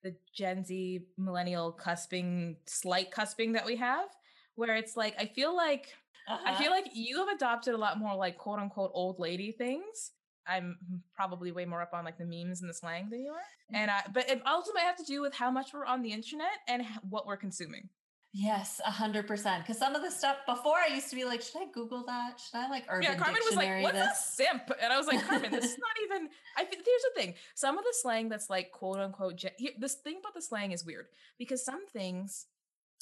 [0.04, 4.08] the Gen Z millennial cusping, slight cusping that we have,
[4.56, 5.90] where it's like I feel like
[6.30, 6.44] uh-huh.
[6.46, 10.12] I feel like you have adopted a lot more like quote unquote old lady things.
[10.48, 10.78] I'm
[11.14, 13.42] probably way more up on like the memes and the slang than you are.
[13.74, 16.50] And I, but it ultimately have to do with how much we're on the internet
[16.68, 17.90] and what we're consuming.
[18.34, 19.64] Yes, a hundred percent.
[19.64, 22.40] Because some of the stuff before I used to be like, should I Google that?
[22.40, 24.40] Should I like Urban Yeah, Carmen Dictionary was like, "What's this?
[24.40, 27.34] a simp?" And I was like, "Carmen, this is not even." I here's the thing:
[27.56, 29.36] some of the slang that's like quote unquote.
[29.36, 32.46] Gen- this thing about the slang is weird because some things,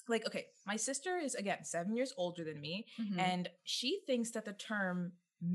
[0.07, 3.19] like okay, my sister is again seven years older than me, mm-hmm.
[3.19, 5.11] and she thinks that the term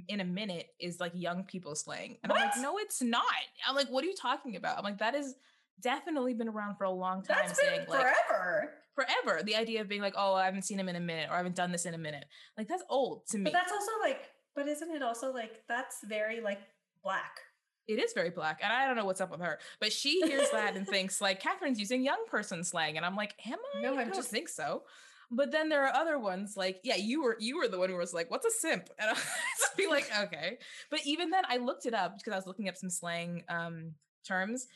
[0.09, 2.41] in a minute is like young people slang, and what?
[2.41, 3.25] I'm like, no, it's not.
[3.69, 4.79] I'm like, what are you talking about?
[4.79, 5.35] I'm like, that is
[5.81, 7.37] definitely been around for a long time.
[7.47, 8.61] That's saying, been forever.
[8.63, 9.43] Like, forever.
[9.43, 11.39] The idea of being like, oh, I haven't seen him in a minute or I
[11.39, 12.25] haven't done this in a minute.
[12.57, 13.45] Like that's old to me.
[13.45, 14.23] But that's also like,
[14.55, 16.61] but isn't it also like that's very like
[17.03, 17.41] black?
[17.87, 18.61] It is very black.
[18.63, 19.59] And I don't know what's up with her.
[19.79, 22.97] But she hears that and thinks like Catherine's using young person slang.
[22.97, 23.83] And I'm like, am I?
[23.83, 24.83] No, I just think so.
[25.31, 27.97] But then there are other ones like, yeah, you were you were the one who
[27.97, 28.89] was like, what's a simp?
[28.99, 30.59] And I just be like, okay.
[30.91, 33.95] But even then I looked it up because I was looking up some slang um
[34.27, 34.69] terms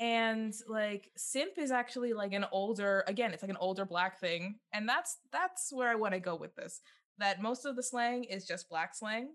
[0.00, 4.56] and like simp is actually like an older again it's like an older black thing
[4.72, 6.80] and that's that's where i want to go with this
[7.18, 9.30] that most of the slang is just black slang.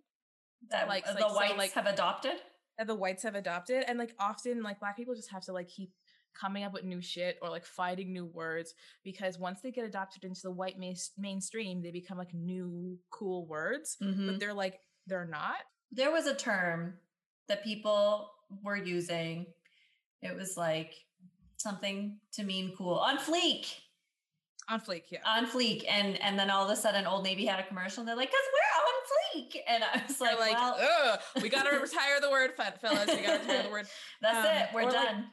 [0.70, 2.36] That like the like, whites so, like, have adopted?
[2.78, 5.68] that the whites have adopted and like often like black people just have to like
[5.68, 5.92] keep
[6.40, 10.24] coming up with new shit or like finding new words because once they get adopted
[10.24, 14.28] into the white ma- mainstream they become like new cool words mm-hmm.
[14.28, 15.58] but they're like they're not.
[15.92, 16.94] There was a term
[17.50, 18.30] that people
[18.64, 19.48] were using
[20.22, 20.94] it was like
[21.58, 23.74] something to mean cool on fleek.
[24.70, 25.20] On fleek, yeah.
[25.26, 28.02] On fleek, and and then all of a sudden, Old Navy had a commercial.
[28.02, 31.80] and They're like, "Cause we're on fleek," and I was like, like, well, we gotta
[31.80, 33.08] retire the word, fellas.
[33.08, 33.88] We gotta retire the word.
[34.22, 34.70] That's um, it.
[34.74, 35.16] We're done.
[35.16, 35.26] Like,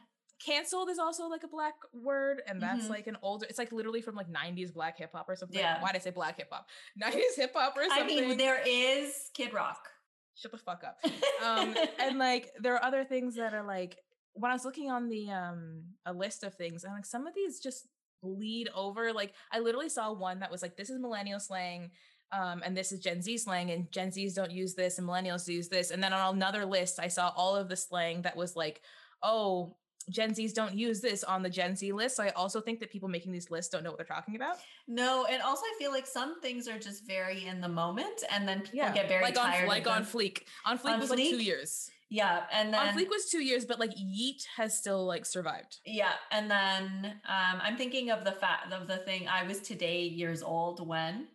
[0.43, 2.91] canceled is also like a black word and that's mm-hmm.
[2.91, 5.81] like an older it's like literally from like 90s black hip hop or something yeah
[5.81, 6.67] why did i say black hip hop
[7.03, 9.89] 90s hip hop or something i mean there is kid rock
[10.35, 10.99] shut the fuck up
[11.43, 13.97] um and like there are other things that are like
[14.39, 17.33] when I was looking on the um a list of things, and like some of
[17.33, 17.87] these just
[18.21, 19.13] bleed over.
[19.13, 21.91] Like I literally saw one that was like, this is millennial slang.
[22.33, 25.47] Um, and this is Gen Z slang, and Gen Zs don't use this, and millennials
[25.47, 25.91] use this.
[25.91, 28.81] And then on another list, I saw all of the slang that was like,
[29.23, 29.77] oh,
[30.09, 32.17] Gen Zs don't use this on the Gen Z list.
[32.17, 34.57] So I also think that people making these lists don't know what they're talking about.
[34.89, 38.47] No, and also I feel like some things are just very in the moment, and
[38.47, 38.93] then people yeah.
[38.93, 39.63] get very like tired.
[39.63, 40.43] On, like on Fleek.
[40.65, 41.17] On Fleek on was Fleek?
[41.17, 41.89] like two years.
[42.09, 45.79] Yeah, and then on Fleek was two years, but like Yeet has still like survived.
[45.85, 49.27] Yeah, and then um, I'm thinking of the fact of the thing.
[49.27, 51.27] I was today years old when.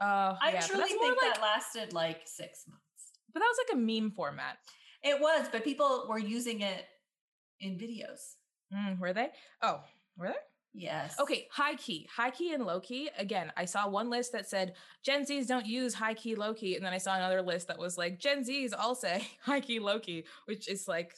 [0.00, 2.84] Uh, I yeah, truly think like, that lasted like six months.
[3.32, 4.58] But that was like a meme format.
[5.02, 6.84] It was, but people were using it
[7.60, 8.34] in videos.
[8.74, 9.28] Mm, were they?
[9.62, 9.80] Oh,
[10.18, 10.34] were they?
[10.72, 11.18] Yes.
[11.18, 13.10] Okay, high key, high key and low key.
[13.18, 16.76] Again, I saw one list that said Gen Zs don't use high key, low key,
[16.76, 19.80] and then I saw another list that was like Gen Zs all say high key,
[19.80, 21.14] low key, which is like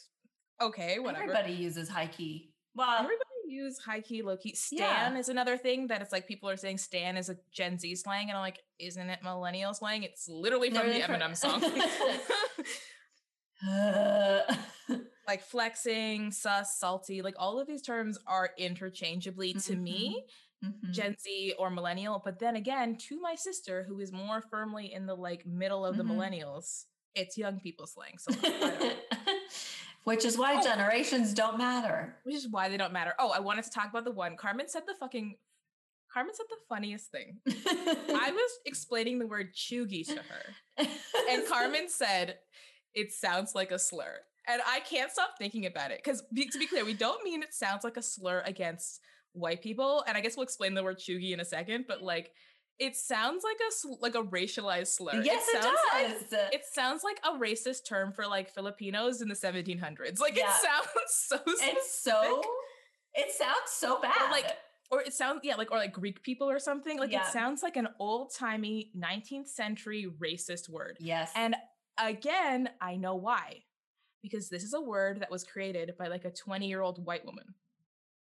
[0.60, 1.24] okay, whatever.
[1.24, 2.52] Everybody uses high key.
[2.74, 4.54] Well, everybody use high key, low key.
[4.54, 5.18] Stan yeah.
[5.18, 8.30] is another thing that it's like people are saying Stan is a Gen Z slang,
[8.30, 10.02] and I'm like, isn't it millennial slang?
[10.02, 11.62] It's literally from the Eminem song.
[15.26, 19.82] like flexing, sus, salty, like all of these terms are interchangeably to mm-hmm.
[19.82, 20.24] me.
[20.64, 20.92] Mm-hmm.
[20.92, 25.06] Gen Z or millennial, but then again, to my sister who is more firmly in
[25.06, 26.20] the like middle of the mm-hmm.
[26.20, 26.84] millennials,
[27.16, 28.16] it's young people slang.
[28.16, 28.32] So
[30.04, 30.62] which is why oh.
[30.62, 32.14] generations don't matter.
[32.22, 33.12] Which is why they don't matter.
[33.18, 34.36] Oh, I wanted to talk about the one.
[34.36, 35.34] Carmen said the fucking
[36.12, 37.38] Carmen said the funniest thing.
[37.46, 40.86] I was explaining the word cheugy to her.
[41.30, 42.38] And Carmen said,
[42.94, 44.18] it sounds like a slur.
[44.48, 46.00] And I can't stop thinking about it.
[46.04, 49.00] Because to be clear, we don't mean it sounds like a slur against
[49.32, 50.04] white people.
[50.06, 52.32] And I guess we'll explain the word cheugy in a second, but like
[52.78, 55.22] it sounds like a like a racialized slur.
[55.22, 56.32] Yes, it, it does.
[56.32, 60.18] Like, it sounds like a racist term for like Filipinos in the 1700s.
[60.20, 60.44] Like yeah.
[60.48, 61.36] it sounds so.
[61.36, 61.74] Specific.
[61.76, 62.42] It's so.
[63.14, 64.20] It sounds so bad.
[64.20, 64.56] Or like,
[64.90, 66.98] or it sounds yeah, like or like Greek people or something.
[66.98, 67.26] Like yeah.
[67.26, 70.96] it sounds like an old timey 19th century racist word.
[70.98, 71.30] Yes.
[71.36, 71.54] And
[72.02, 73.62] again, I know why,
[74.22, 77.24] because this is a word that was created by like a 20 year old white
[77.24, 77.54] woman.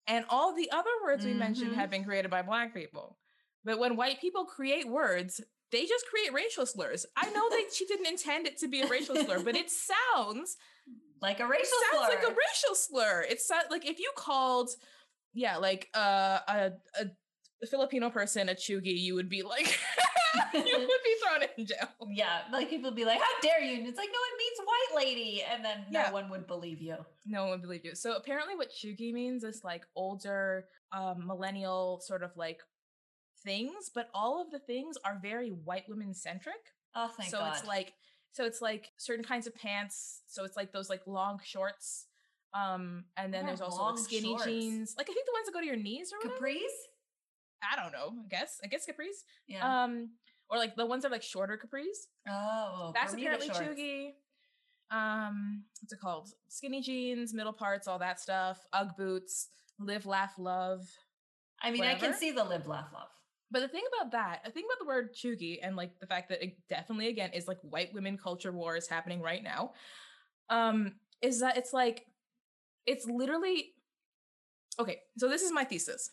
[0.08, 1.34] And all the other words mm-hmm.
[1.34, 3.18] we mentioned have been created by black people.
[3.64, 7.06] But when white people create words, they just create racial slurs.
[7.18, 9.70] I know that she didn't intend it to be a racial slur, but it
[10.16, 10.58] sounds
[11.22, 11.98] like a racial slur.
[11.98, 12.16] it sounds slur.
[12.16, 13.26] like a racial slur.
[13.28, 14.70] It's like if you called,
[15.34, 17.06] yeah, like uh, a, a
[17.70, 19.80] Filipino person a Cheugy, you would be like,
[20.54, 21.90] you would be thrown in jail.
[22.10, 24.60] Yeah, like people would be like, "How dare you?" And it's like, no, it means
[24.66, 26.08] white lady, and then yeah.
[26.08, 26.98] no one would believe you.
[27.26, 27.96] No one would believe you.
[27.96, 32.60] So apparently, what Cheugy means is like older, um, millennial, sort of like
[33.44, 36.56] things, but all of the things are very white women centric.
[36.96, 37.56] Oh, thank so God.
[37.56, 37.94] it's like
[38.32, 40.22] so it's like certain kinds of pants.
[40.28, 42.08] So it's like those like long shorts.
[42.54, 44.46] Um, and then there's also like skinny shorts.
[44.46, 44.96] jeans.
[44.98, 46.60] Like I think the ones that go to your knees or capris.
[47.64, 48.14] I don't know.
[48.24, 48.60] I guess.
[48.64, 49.24] I guess capris.
[49.48, 49.84] Yeah.
[49.84, 50.10] Um,
[50.50, 52.08] or like the ones that are like shorter capris.
[52.30, 54.12] Oh, that's apparently cheugy.
[54.92, 56.30] Um, what's it called?
[56.48, 58.60] Skinny jeans, middle parts, all that stuff.
[58.74, 59.50] UGG boots.
[59.80, 60.88] Live, laugh, love.
[61.62, 61.98] I mean, whatever.
[61.98, 63.10] I can see the live, laugh, love.
[63.52, 66.30] But the thing about that, the thing about the word cheugy and like the fact
[66.30, 69.74] that it definitely again is like white women culture war is happening right now.
[70.50, 72.06] Um, is that it's like
[72.86, 73.74] it's literally
[74.80, 75.00] okay.
[75.18, 76.12] So this is my thesis.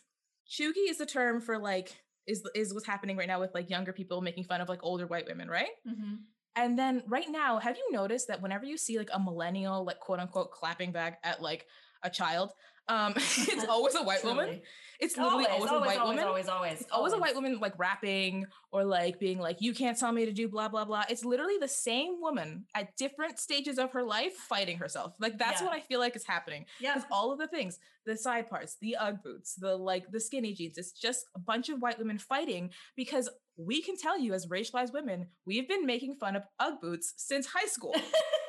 [0.49, 1.95] Cheugy is the term for like
[2.27, 5.07] is is what's happening right now with like younger people making fun of like older
[5.07, 5.71] white women, right?
[5.87, 6.15] Mm-hmm.
[6.55, 9.99] And then right now, have you noticed that whenever you see like a millennial, like
[9.99, 11.65] quote unquote, clapping back at like
[12.03, 12.51] a child,
[12.87, 14.61] um, it's always a white woman.
[14.99, 16.27] It's literally always, always, always a white always, woman.
[16.27, 20.11] Always, always, always a white woman like rapping or like being like, "You can't tell
[20.11, 23.91] me to do blah blah blah." It's literally the same woman at different stages of
[23.91, 25.13] her life fighting herself.
[25.19, 25.67] Like that's yeah.
[25.67, 26.65] what I feel like is happening.
[26.79, 30.19] Yeah, because all of the things, the side parts, the UGG boots, the like the
[30.19, 34.33] skinny jeans, it's just a bunch of white women fighting because we can tell you
[34.33, 37.95] as racialized women, we've been making fun of UGG boots since high school.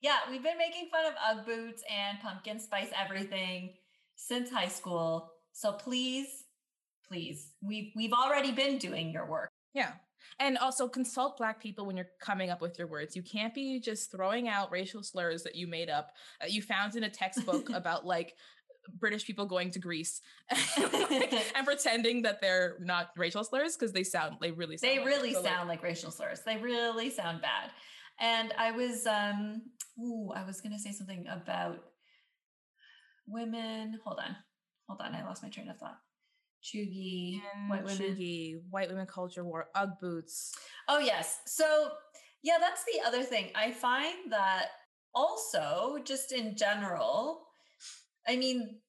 [0.00, 3.74] yeah, we've been making fun of UGG boots and pumpkin spice everything
[4.16, 5.30] since high school.
[5.52, 6.44] So please,
[7.06, 9.50] please, we've we've already been doing your work.
[9.74, 9.92] Yeah.
[10.38, 13.16] And also consult black people when you're coming up with your words.
[13.16, 16.94] You can't be just throwing out racial slurs that you made up, that you found
[16.94, 18.34] in a textbook about like
[18.98, 20.20] British people going to Greece
[20.76, 25.06] and pretending that they're not racial slurs because they sound they really sound they like
[25.06, 26.40] really sound like, like racial slurs.
[26.44, 27.70] They really sound bad.
[28.20, 29.62] And I was um
[29.98, 31.78] ooh, I was gonna say something about
[33.26, 33.98] women.
[34.04, 34.36] Hold on.
[34.88, 35.14] Hold on.
[35.14, 35.98] I lost my train of thought.
[36.62, 37.98] Cheugy, white women.
[37.98, 40.54] Cheugy, white women culture war, Ugg boots.
[40.88, 41.38] Oh, yes.
[41.46, 41.88] So,
[42.42, 43.50] yeah, that's the other thing.
[43.54, 44.66] I find that
[45.14, 47.46] also, just in general,
[48.28, 48.80] I mean,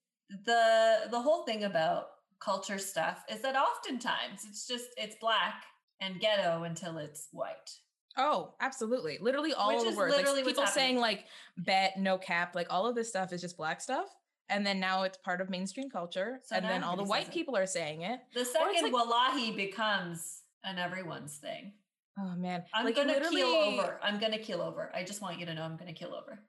[0.46, 2.06] the the whole thing about
[2.39, 5.63] culture stuff is that oftentimes it's just it's black
[6.02, 7.70] and ghetto until it's white.
[8.17, 9.17] Oh, absolutely.
[9.21, 10.15] Literally all Which the words.
[10.15, 11.26] Like people saying like
[11.58, 14.08] bet, no cap, like all of this stuff is just black stuff
[14.52, 17.56] and then now it's part of mainstream culture so and then all the white people
[17.56, 21.71] are saying it the second like, wallahi becomes an everyone's thing.
[22.19, 25.45] Oh man i'm like, gonna keel over i'm gonna keel over i just want you
[25.45, 26.39] to know i'm gonna keel over.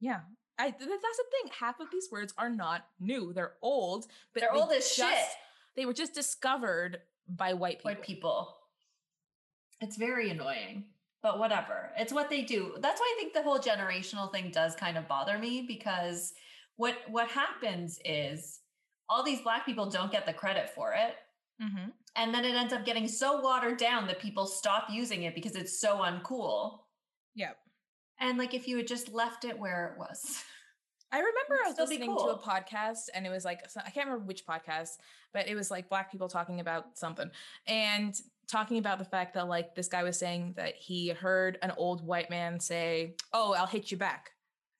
[0.00, 0.20] Yeah
[0.56, 4.50] I, that's the thing half of these words are not new they're old but they're
[4.52, 5.28] they old as just, shit
[5.76, 6.98] they were just discovered
[7.28, 7.90] by white people.
[7.90, 8.56] white people.
[9.80, 10.84] It's very annoying
[11.24, 12.76] but whatever it's what they do.
[12.80, 16.34] That's why i think the whole generational thing does kind of bother me because
[16.76, 18.60] what what happens is
[19.08, 21.16] all these black people don't get the credit for it.
[21.62, 21.90] Mm-hmm.
[22.16, 25.54] and then it ends up getting so watered down that people stop using it because
[25.54, 26.80] it's so uncool.
[27.36, 27.56] Yep.
[28.18, 30.42] And like if you had just left it where it was.
[31.12, 32.26] I remember I was listening cool.
[32.26, 34.96] to a podcast and it was like I can't remember which podcast,
[35.32, 37.30] but it was like black people talking about something.
[37.68, 41.72] And talking about the fact that like this guy was saying that he heard an
[41.76, 44.30] old white man say, "Oh, I'll hit you back."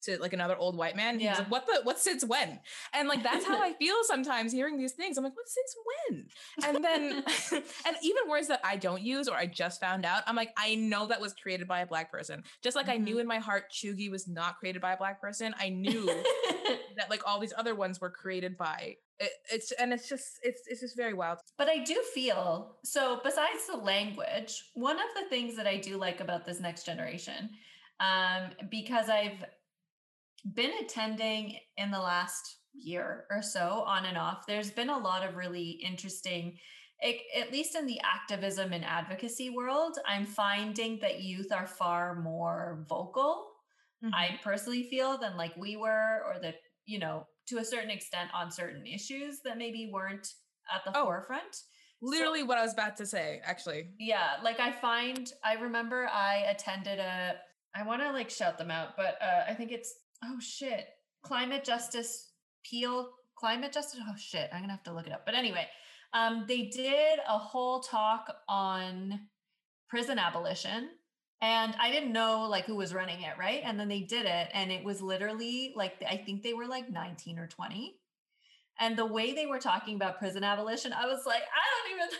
[0.05, 1.18] to like another old white man.
[1.20, 1.38] Yeah.
[1.38, 2.61] Like, what the what since when?
[2.92, 5.18] And like that's how I feel sometimes hearing these things.
[5.18, 6.27] I'm like, what since when?
[6.66, 7.24] And then
[7.87, 10.74] and even words that I don't use or I just found out, I'm like, I
[10.77, 12.42] know that was created by a black person.
[12.62, 12.94] Just like mm-hmm.
[12.94, 13.20] I knew mm-hmm.
[13.20, 15.55] in my heart Cheugy was not created by a black person.
[15.59, 16.07] I knew
[16.96, 20.62] that like all these other ones were created by it, it's and it's just it's
[20.66, 21.38] it's just very wild.
[21.57, 25.96] But I do feel so besides the language, one of the things that I do
[25.96, 27.50] like about this next generation
[28.00, 29.44] um, because I've
[30.53, 35.27] been attending in the last year or so on and off there's been a lot
[35.27, 36.59] of really interesting
[37.37, 42.85] at least in the activism and advocacy world i'm finding that youth are far more
[42.88, 43.46] vocal
[44.05, 44.12] mm-hmm.
[44.12, 48.30] i personally feel than like we were or that you know to a certain extent
[48.35, 50.28] on certain issues that maybe weren't
[50.74, 51.62] at the oh, forefront
[52.02, 56.09] literally so, what i was about to say actually yeah like i find i remember
[56.12, 57.35] i attended a
[57.74, 60.87] i want to like shout them out but uh, i think it's oh shit,
[61.22, 62.30] climate justice
[62.64, 64.00] Peel, climate justice.
[64.09, 65.26] Oh shit, I'm gonna have to look it up.
[65.26, 65.66] But anyway,
[66.12, 69.20] um, they did a whole talk on
[69.88, 70.88] prison abolition.
[71.44, 73.61] And I didn't know like who was running it, right?
[73.62, 76.90] And then they did it, and it was literally like I think they were like
[76.90, 77.96] 19 or 20.
[78.80, 82.09] And the way they were talking about prison abolition, I was like, I don't even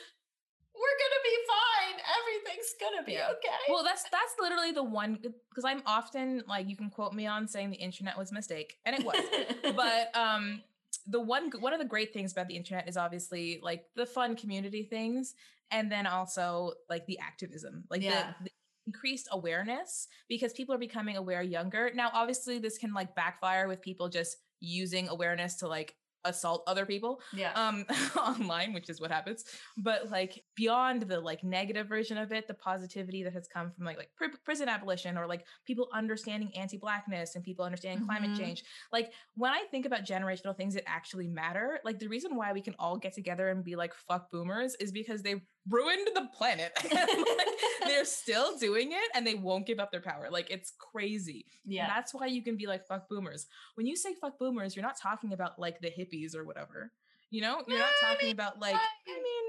[0.77, 2.01] we're gonna be fine.
[2.21, 3.65] Everything's gonna be okay.
[3.71, 7.49] Well, that's that's literally the one because I'm often like you can quote me on
[7.49, 9.17] saying the internet was a mistake, and it was.
[9.75, 10.61] but um
[11.07, 14.37] the one one of the great things about the internet is obviously like the fun
[14.37, 15.35] community things
[15.71, 17.85] and then also like the activism.
[17.91, 18.35] Like yeah.
[18.39, 18.51] the, the
[18.87, 21.91] increased awareness because people are becoming aware younger.
[21.95, 25.95] Now obviously this can like backfire with people just using awareness to like
[26.25, 27.85] assault other people yeah um
[28.17, 29.45] online which is what happens
[29.77, 33.85] but like beyond the like negative version of it the positivity that has come from
[33.85, 38.19] like like pr- prison abolition or like people understanding anti-blackness and people understanding mm-hmm.
[38.19, 42.37] climate change like when i think about generational things that actually matter like the reason
[42.37, 46.09] why we can all get together and be like fuck boomers is because they ruined
[46.15, 46.73] the planet.
[46.93, 47.09] like,
[47.87, 50.29] they're still doing it and they won't give up their power.
[50.31, 51.47] Like it's crazy.
[51.65, 51.85] Yeah.
[51.85, 53.47] And that's why you can be like fuck boomers.
[53.75, 56.93] When you say fuck boomers, you're not talking about like the hippies or whatever.
[57.31, 57.63] You know?
[57.67, 59.45] You're not talking about like I mean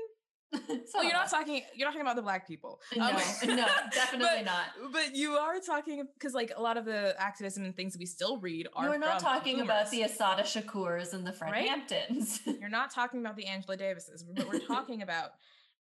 [0.93, 1.61] well, you're not talking.
[1.75, 2.79] You're not talking about the black people.
[2.95, 3.15] No, um,
[3.47, 4.65] no, definitely but, not.
[4.91, 8.05] But you are talking because, like, a lot of the activism and things that we
[8.05, 8.85] still read are.
[8.85, 9.67] You're not talking boomers.
[9.67, 11.67] about the Assata Shakurs and the Fred right?
[11.67, 12.41] Hamptons.
[12.45, 14.23] you're not talking about the Angela Davises.
[14.23, 15.31] But we're talking about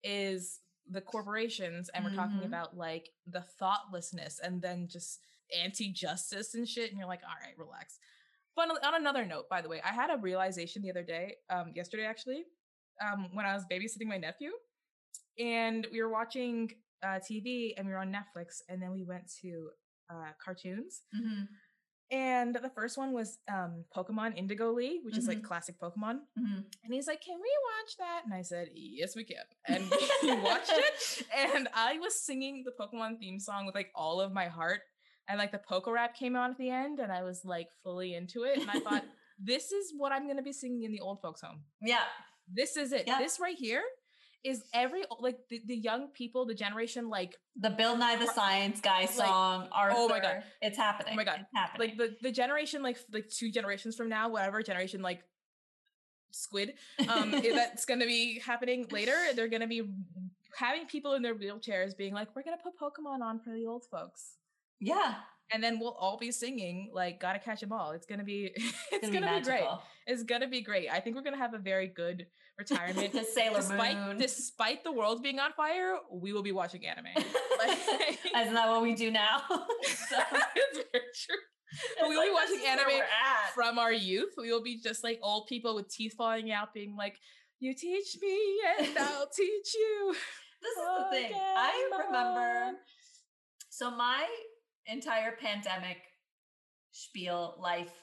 [0.03, 2.19] is the corporations and we're mm-hmm.
[2.19, 5.19] talking about like the thoughtlessness and then just
[5.63, 7.99] anti-justice and shit and you're like all right relax
[8.55, 11.71] but on another note by the way i had a realization the other day um
[11.75, 12.43] yesterday actually
[13.01, 14.51] um when i was babysitting my nephew
[15.39, 16.69] and we were watching
[17.03, 19.69] uh tv and we were on netflix and then we went to
[20.09, 21.43] uh cartoons mm-hmm.
[22.11, 25.19] And the first one was um, Pokemon Indigo League, which mm-hmm.
[25.19, 25.47] is like mm-hmm.
[25.47, 26.19] classic Pokemon.
[26.39, 26.61] Mm-hmm.
[26.83, 28.21] And he's like, Can we watch that?
[28.25, 29.37] And I said, Yes, we can.
[29.67, 31.25] And we watched it.
[31.55, 34.81] And I was singing the Pokemon theme song with like all of my heart.
[35.27, 38.13] And like the Poke Rap came on at the end, and I was like fully
[38.13, 38.59] into it.
[38.59, 39.05] And I thought,
[39.39, 41.61] This is what I'm going to be singing in the old folks' home.
[41.81, 42.03] Yeah.
[42.51, 43.03] This is it.
[43.07, 43.19] Yeah.
[43.19, 43.83] This right here
[44.43, 48.81] is every like the, the young people, the generation like the Bill Nye the Science
[48.81, 49.61] Guy song.
[49.61, 51.13] Like, Arthur, oh my god, it's happening.
[51.13, 51.89] Oh my god, it's happening.
[51.89, 55.23] Like the the generation like like two generations from now, whatever generation like
[56.31, 56.73] squid
[57.09, 59.15] um that's going to be happening later.
[59.35, 59.83] They're going to be
[60.57, 63.65] having people in their wheelchairs being like, "We're going to put Pokemon on for the
[63.65, 64.37] old folks."
[64.79, 65.15] Yeah,
[65.51, 68.51] and then we'll all be singing like "Gotta Catch 'Em All." It's gonna be
[68.91, 69.67] it's, gonna, gonna be, be, great.
[70.07, 70.89] It's gonna be great.
[70.91, 72.27] I think we're gonna have a very good
[72.57, 73.13] retirement.
[73.13, 74.17] the Sailor despite, Moon.
[74.17, 77.07] Despite the world being on fire, we will be watching anime.
[77.15, 77.77] Like,
[78.35, 79.41] Isn't that what we do now?
[79.47, 80.17] so.
[80.55, 81.35] it's very true.
[81.99, 83.01] But we will like, be watching anime
[83.55, 84.33] from our youth.
[84.37, 87.19] We will be just like old people with teeth falling out, being like,
[87.59, 90.15] "You teach me, and I'll teach you."
[90.61, 91.33] This is the thing.
[91.35, 92.77] I remember.
[93.69, 94.27] So my
[94.87, 95.97] entire pandemic
[96.91, 97.93] spiel life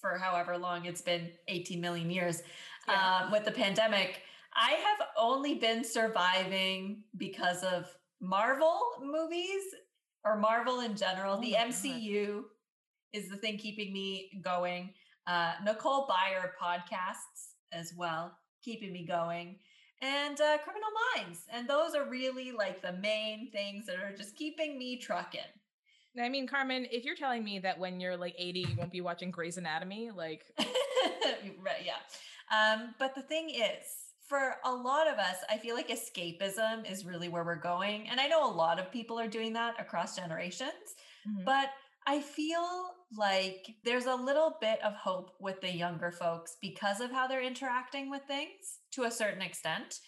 [0.00, 2.42] for however long it's been 18 million years
[2.88, 3.20] yeah.
[3.24, 4.22] um, with the pandemic
[4.54, 7.86] i have only been surviving because of
[8.20, 9.64] marvel movies
[10.24, 11.36] or marvel in general.
[11.36, 12.44] Oh the mcu God.
[13.12, 14.94] is the thing keeping me going.
[15.26, 18.32] Uh, nicole byer podcasts as well
[18.64, 19.56] keeping me going.
[20.00, 21.40] And uh, criminal minds.
[21.52, 25.40] And those are really like the main things that are just keeping me trucking
[26.20, 29.00] I mean, Carmen, if you're telling me that when you're like 80, you won't be
[29.00, 30.44] watching Grey's Anatomy, like.
[30.58, 31.94] right, yeah.
[32.52, 33.86] Um, but the thing is,
[34.28, 38.08] for a lot of us, I feel like escapism is really where we're going.
[38.08, 40.70] And I know a lot of people are doing that across generations,
[41.28, 41.44] mm-hmm.
[41.44, 41.70] but
[42.06, 42.66] I feel
[43.16, 47.42] like there's a little bit of hope with the younger folks because of how they're
[47.42, 50.00] interacting with things to a certain extent,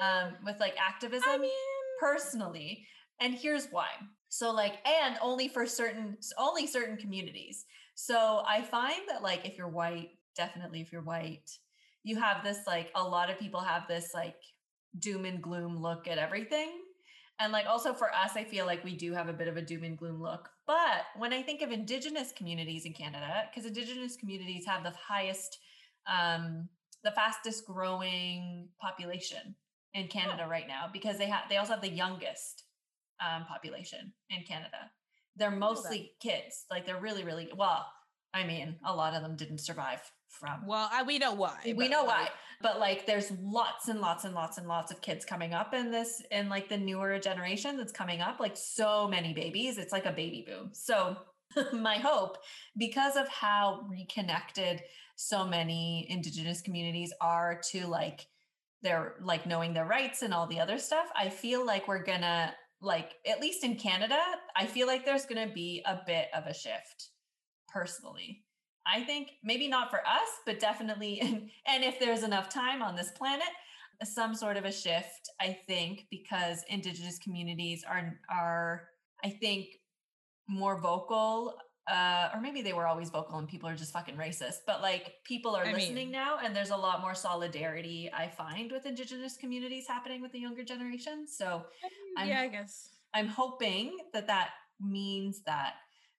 [0.00, 1.50] um, with like activism I mean...
[2.00, 2.86] personally.
[3.20, 3.88] And here's why.
[4.32, 7.66] So like, and only for certain, only certain communities.
[7.94, 11.50] So I find that like, if you're white, definitely if you're white,
[12.02, 14.38] you have this like, a lot of people have this like
[14.98, 16.70] doom and gloom look at everything.
[17.40, 19.62] And like also for us, I feel like we do have a bit of a
[19.62, 20.48] doom and gloom look.
[20.66, 25.58] But when I think of Indigenous communities in Canada, because Indigenous communities have the highest,
[26.10, 26.70] um,
[27.04, 29.56] the fastest growing population
[29.92, 30.48] in Canada oh.
[30.48, 32.64] right now, because they have they also have the youngest
[33.24, 34.90] um, population in Canada.
[35.36, 36.66] They're mostly kids.
[36.70, 37.86] Like they're really, really well.
[38.34, 40.66] I mean, a lot of them didn't survive from.
[40.66, 41.74] Well, I, we know why.
[41.76, 42.28] We know why.
[42.60, 45.90] But like, there's lots and lots and lots and lots of kids coming up in
[45.90, 48.40] this, in like the newer generation that's coming up.
[48.40, 49.78] Like so many babies.
[49.78, 50.70] It's like a baby boom.
[50.72, 51.16] So
[51.72, 52.38] my hope,
[52.76, 54.82] because of how reconnected
[55.16, 58.26] so many Indigenous communities are to like
[58.82, 62.54] their like knowing their rights and all the other stuff, I feel like we're gonna
[62.82, 64.18] like at least in Canada,
[64.56, 67.10] I feel like there's going to be a bit of a shift
[67.72, 68.44] personally.
[68.86, 71.20] I think maybe not for us, but definitely
[71.66, 73.46] and, if there's enough time on this planet,
[74.02, 78.88] some sort of a shift, I think because indigenous communities are are
[79.24, 79.66] I think
[80.48, 81.54] more vocal
[81.90, 85.14] uh, or maybe they were always vocal and people are just fucking racist, but like
[85.24, 88.86] people are I listening mean, now and there's a lot more solidarity I find with
[88.86, 91.26] indigenous communities happening with the younger generation.
[91.26, 91.64] So
[92.16, 95.74] I'm, yeah, I guess I'm hoping that that means that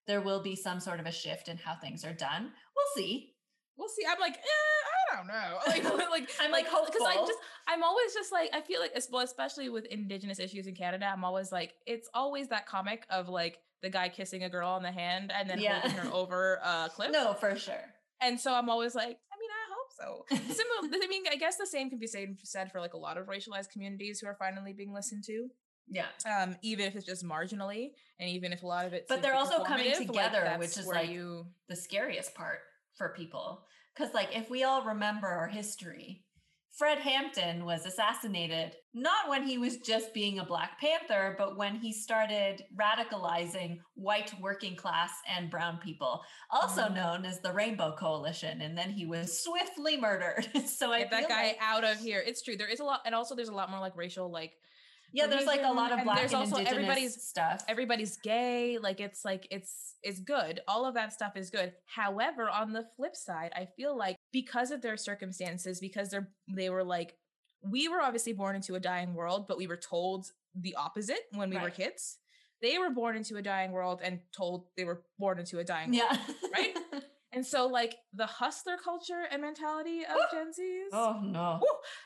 [0.06, 2.52] there will be some sort of a shift in how things are done.
[2.76, 3.34] We'll see.
[3.78, 4.04] We'll see.
[4.08, 5.60] I'm like, eh, I don't know.
[5.68, 8.92] Like, like I'm like, hopeful because I just, I'm always just like, I feel like,
[8.96, 13.60] especially with indigenous issues in Canada, I'm always like, it's always that comic of like
[13.84, 15.82] the guy kissing a girl on the hand and then yeah.
[15.82, 17.12] holding her over a cliff.
[17.12, 17.84] No, for sure.
[18.22, 20.36] And so I'm always like, I mean, I hope so.
[20.54, 23.28] Similar, I mean, I guess the same can be said for like a lot of
[23.28, 25.50] racialized communities who are finally being listened to.
[25.90, 26.06] Yeah.
[26.26, 29.36] Um, even if it's just marginally, and even if a lot of it, but they're
[29.36, 31.46] also coming together, like which is like you...
[31.68, 32.60] the scariest part
[32.98, 33.66] for people.
[33.94, 36.24] Because like if we all remember our history,
[36.78, 41.76] Fred Hampton was assassinated not when he was just being a Black Panther, but when
[41.76, 46.96] he started radicalizing white working class and brown people, also mm.
[46.96, 48.62] known as the Rainbow Coalition.
[48.62, 50.48] And then he was swiftly murdered.
[50.68, 52.24] so I get that guy like- out of here.
[52.26, 52.56] It's true.
[52.56, 54.54] There is a lot, and also there's a lot more like racial like
[55.12, 59.00] yeah there's like a lot of black and, and also everybody's stuff everybody's gay like
[59.00, 63.16] it's like it's it's good all of that stuff is good however on the flip
[63.16, 67.16] side i feel like because of their circumstances because they're they were like
[67.64, 71.50] we were obviously born into a dying world but we were told the opposite when
[71.50, 71.64] we right.
[71.64, 72.18] were kids
[72.62, 75.94] they were born into a dying world and told they were born into a dying
[75.94, 76.10] yeah.
[76.10, 76.78] world right
[77.34, 80.90] And so, like the hustler culture and mentality of Gen Zs.
[80.94, 81.60] Oh no!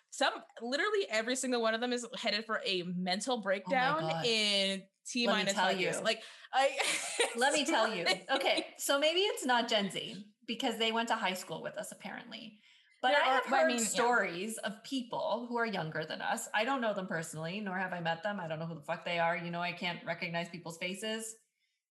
[0.10, 4.22] some literally every single one of them is headed for a mental oh breakdown oh
[4.24, 6.02] in T minus five years.
[6.02, 6.22] Like,
[6.54, 6.70] I
[7.36, 8.06] let me tell you.
[8.36, 10.16] Okay, so maybe it's not Gen Z
[10.48, 12.60] because they went to high school with us apparently.
[13.02, 14.70] But there I have are, heard I mean, stories yeah.
[14.70, 16.50] of people who are younger than us.
[16.54, 18.40] I don't know them personally, nor have I met them.
[18.40, 19.38] I don't know who the fuck they are.
[19.38, 21.36] You know, I can't recognize people's faces.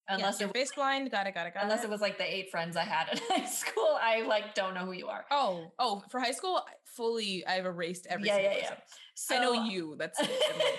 [0.09, 1.85] Unless you're face blind, got it, got it, got unless it.
[1.85, 4.75] Unless it was like the eight friends I had in high school, I like don't
[4.75, 5.25] know who you are.
[5.31, 8.29] Oh, oh, for high school, fully, I've erased every.
[8.29, 8.75] Yeah, yeah, yeah.
[9.15, 9.97] So I know you.
[9.99, 10.31] That's it,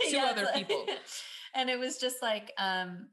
[0.09, 0.85] two yeah, other people.
[1.55, 3.09] and it was just like, um,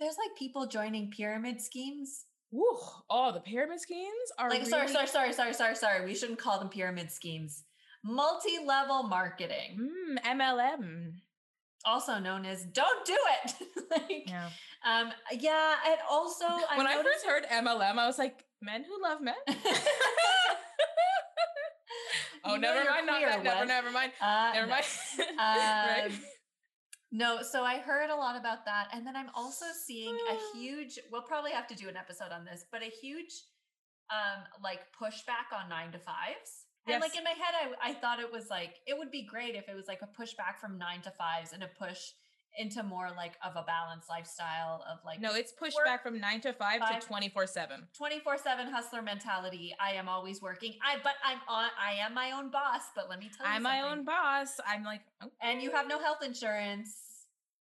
[0.00, 2.25] there's like people joining pyramid schemes.
[2.54, 2.78] Ooh,
[3.10, 4.60] oh, the pyramid schemes are like.
[4.60, 6.04] Really- sorry, sorry, sorry, sorry, sorry, sorry.
[6.04, 7.64] We shouldn't call them pyramid schemes.
[8.04, 9.78] Multi-level marketing.
[9.80, 11.14] Mm, MLM
[11.86, 13.54] also known as "Don't Do It."
[13.90, 14.50] like, yeah.
[14.84, 18.84] Um, yeah, and also I when noticed- I first heard MLM, I was like, "Men
[18.84, 19.34] who love men."
[22.44, 23.06] oh, you never mind.
[23.06, 23.42] Not that.
[23.44, 24.12] Never, never mind.
[24.20, 24.84] Uh, never mind.
[25.18, 26.10] Um, right?
[27.12, 30.98] No, so I heard a lot about that, and then I'm also seeing a huge.
[31.10, 33.32] We'll probably have to do an episode on this, but a huge,
[34.10, 36.66] um, like pushback on nine to fives.
[36.88, 39.56] And like in my head, I, I thought it was like, it would be great
[39.56, 42.12] if it was like a pushback from nine to fives and a push
[42.56, 46.40] into more like of a balanced lifestyle of like no it's pushed back from 9
[46.40, 50.96] to 5, five to 24 7 24 7 hustler mentality i am always working i
[51.02, 53.82] but i'm on i am my own boss but let me tell you i'm my
[53.82, 55.32] own boss i'm like okay.
[55.42, 57.06] and you have no health insurance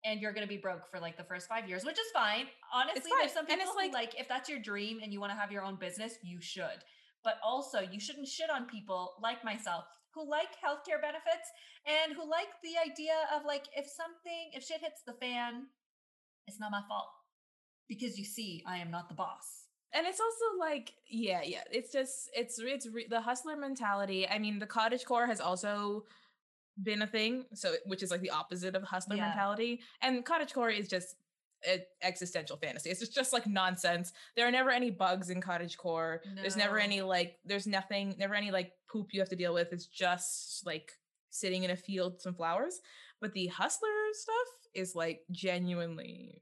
[0.06, 2.46] and you're going to be broke for like the first five years, which is fine.
[2.72, 3.20] Honestly, fine.
[3.20, 5.36] there's some people it's who like- like if that's your dream and you want to
[5.36, 6.86] have your own business, you should.
[7.24, 9.86] But also, you shouldn't shit on people like myself
[10.16, 11.48] who like healthcare benefits
[11.86, 15.68] and who like the idea of like if something if shit hits the fan,
[16.48, 17.10] it's not my fault
[17.90, 19.48] because you see, I am not the boss.
[19.94, 24.38] and it's also like yeah yeah it's just it's it's re- the hustler mentality i
[24.44, 26.04] mean the cottage core has also
[26.88, 29.28] been a thing so which is like the opposite of hustler Yeah.
[29.28, 31.16] mentality and cottage core is just
[32.02, 32.90] existential fantasy.
[32.90, 34.14] It's just, just like nonsense.
[34.36, 36.22] There are never any bugs in cottage core.
[36.42, 39.72] There's never any like there's nothing never any like poop you have to deal with.
[39.74, 40.92] It's just like
[41.30, 42.80] sitting in a field some flowers.
[43.22, 46.42] But the hustler stuff is like genuinely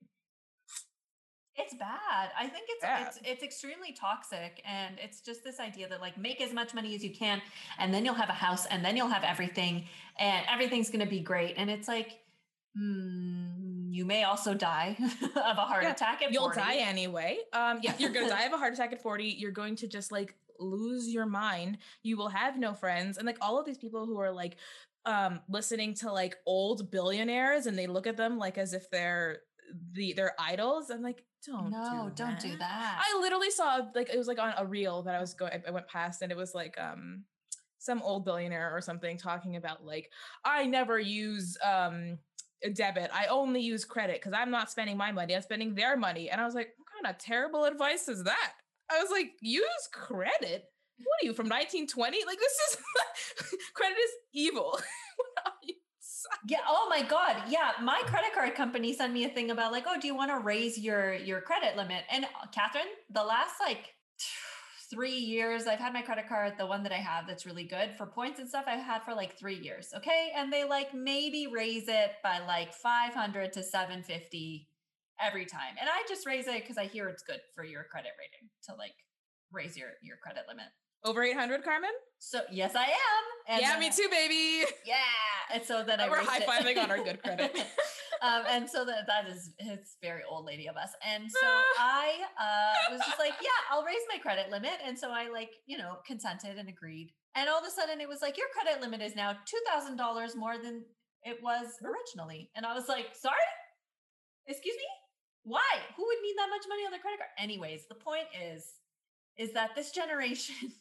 [1.55, 2.31] It's bad.
[2.37, 3.07] I think it's Bad.
[3.07, 6.95] it's it's extremely toxic and it's just this idea that like make as much money
[6.95, 7.41] as you can
[7.77, 9.85] and then you'll have a house and then you'll have everything
[10.19, 11.53] and everything's going to be great.
[11.57, 12.19] And it's like
[12.75, 16.59] hmm, you may also die of a heart Yeah, attack at you'll 40.
[16.59, 17.37] die anyway.
[17.53, 19.25] Um, yeah, you're gonna die of a heart attack at 40.
[19.25, 21.77] You're going to just like lose your mind.
[22.03, 23.17] You will have no friends.
[23.17, 24.57] And like all of these people who are like
[25.05, 29.39] um listening to like old billionaires and they look at them like as if they're
[29.93, 30.89] the their idols.
[30.89, 33.01] I'm like, don't no, do don't do that.
[33.05, 35.71] I literally saw like it was like on a reel that I was going I
[35.71, 37.25] went past and it was like um
[37.79, 40.09] some old billionaire or something talking about like
[40.45, 42.17] I never use um
[42.69, 43.09] debit.
[43.13, 45.35] I only use credit because I'm not spending my money.
[45.35, 46.29] I'm spending their money.
[46.29, 48.51] And I was like, what kind of terrible advice is that?
[48.91, 50.65] I was like, use credit?
[50.97, 52.25] What are you from 1920?
[52.25, 54.79] Like this is credit is evil.
[56.47, 56.59] Yeah.
[56.67, 57.43] Oh my God.
[57.47, 57.71] Yeah.
[57.81, 60.39] My credit card company sent me a thing about like, oh, do you want to
[60.39, 62.03] raise your your credit limit?
[62.11, 63.93] And uh, Catherine, the last like
[64.93, 67.91] three years, I've had my credit card, the one that I have that's really good
[67.97, 68.65] for points and stuff.
[68.67, 69.93] I've had for like three years.
[69.95, 74.69] Okay, and they like maybe raise it by like five hundred to seven fifty
[75.21, 78.11] every time, and I just raise it because I hear it's good for your credit
[78.19, 78.95] rating to like
[79.51, 80.65] raise your your credit limit.
[81.05, 81.89] Over 800, Carmen?
[82.19, 82.89] So yes, I am.
[83.49, 84.65] And yeah, then me too, baby.
[84.85, 84.95] Yeah,
[85.53, 87.53] and so then I We're high-fiving on our good credit.
[88.23, 90.89] Um, and so that that is it's very old lady of us.
[91.05, 91.47] And so
[91.79, 94.79] I uh, was just like, yeah, I'll raise my credit limit.
[94.85, 97.11] And so I like you know consented and agreed.
[97.35, 99.97] And all of a sudden it was like your credit limit is now two thousand
[99.97, 100.83] dollars more than
[101.23, 102.49] it was originally.
[102.55, 103.35] And I was like, sorry,
[104.47, 104.83] excuse me,
[105.43, 105.61] why?
[105.97, 107.29] Who would need that much money on their credit card?
[107.37, 108.65] Anyways, the point is,
[109.37, 110.55] is that this generation.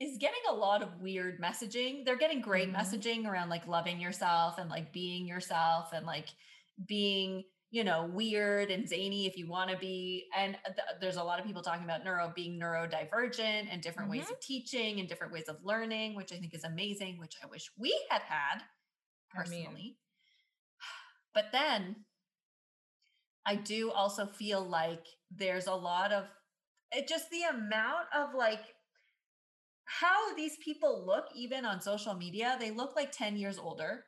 [0.00, 2.04] Is getting a lot of weird messaging.
[2.04, 2.74] They're getting great Mhm.
[2.74, 6.26] messaging around like loving yourself and like being yourself and like
[6.86, 11.24] being you know weird and zany if you want to be and th- there's a
[11.24, 14.32] lot of people talking about neuro being neurodivergent and different ways mm-hmm.
[14.32, 17.70] of teaching and different ways of learning which i think is amazing which i wish
[17.78, 18.62] we had had
[19.34, 19.96] I mean- personally.
[21.34, 21.96] But then
[23.46, 26.24] i do also feel like there's a lot of
[26.92, 28.60] it just the amount of like
[29.84, 34.04] how these people look even on social media they look like 10 years older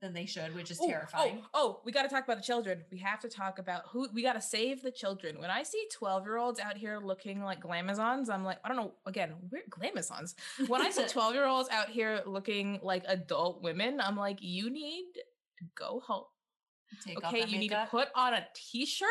[0.00, 2.38] than they should which is Ooh, oh, terrifying Oh, oh, we got to talk about
[2.38, 2.84] the children.
[2.90, 5.38] We have to talk about who we got to save the children.
[5.38, 8.76] When I see 12 year olds out here looking like glamazons, I'm like, I don't
[8.76, 8.92] know.
[9.06, 10.34] Again, we're glamazons.
[10.68, 14.70] When I see 12 year olds out here looking like adult women, I'm like, you
[14.70, 16.24] need to go home.
[17.04, 19.08] Take Okay, you need to put on a t shirt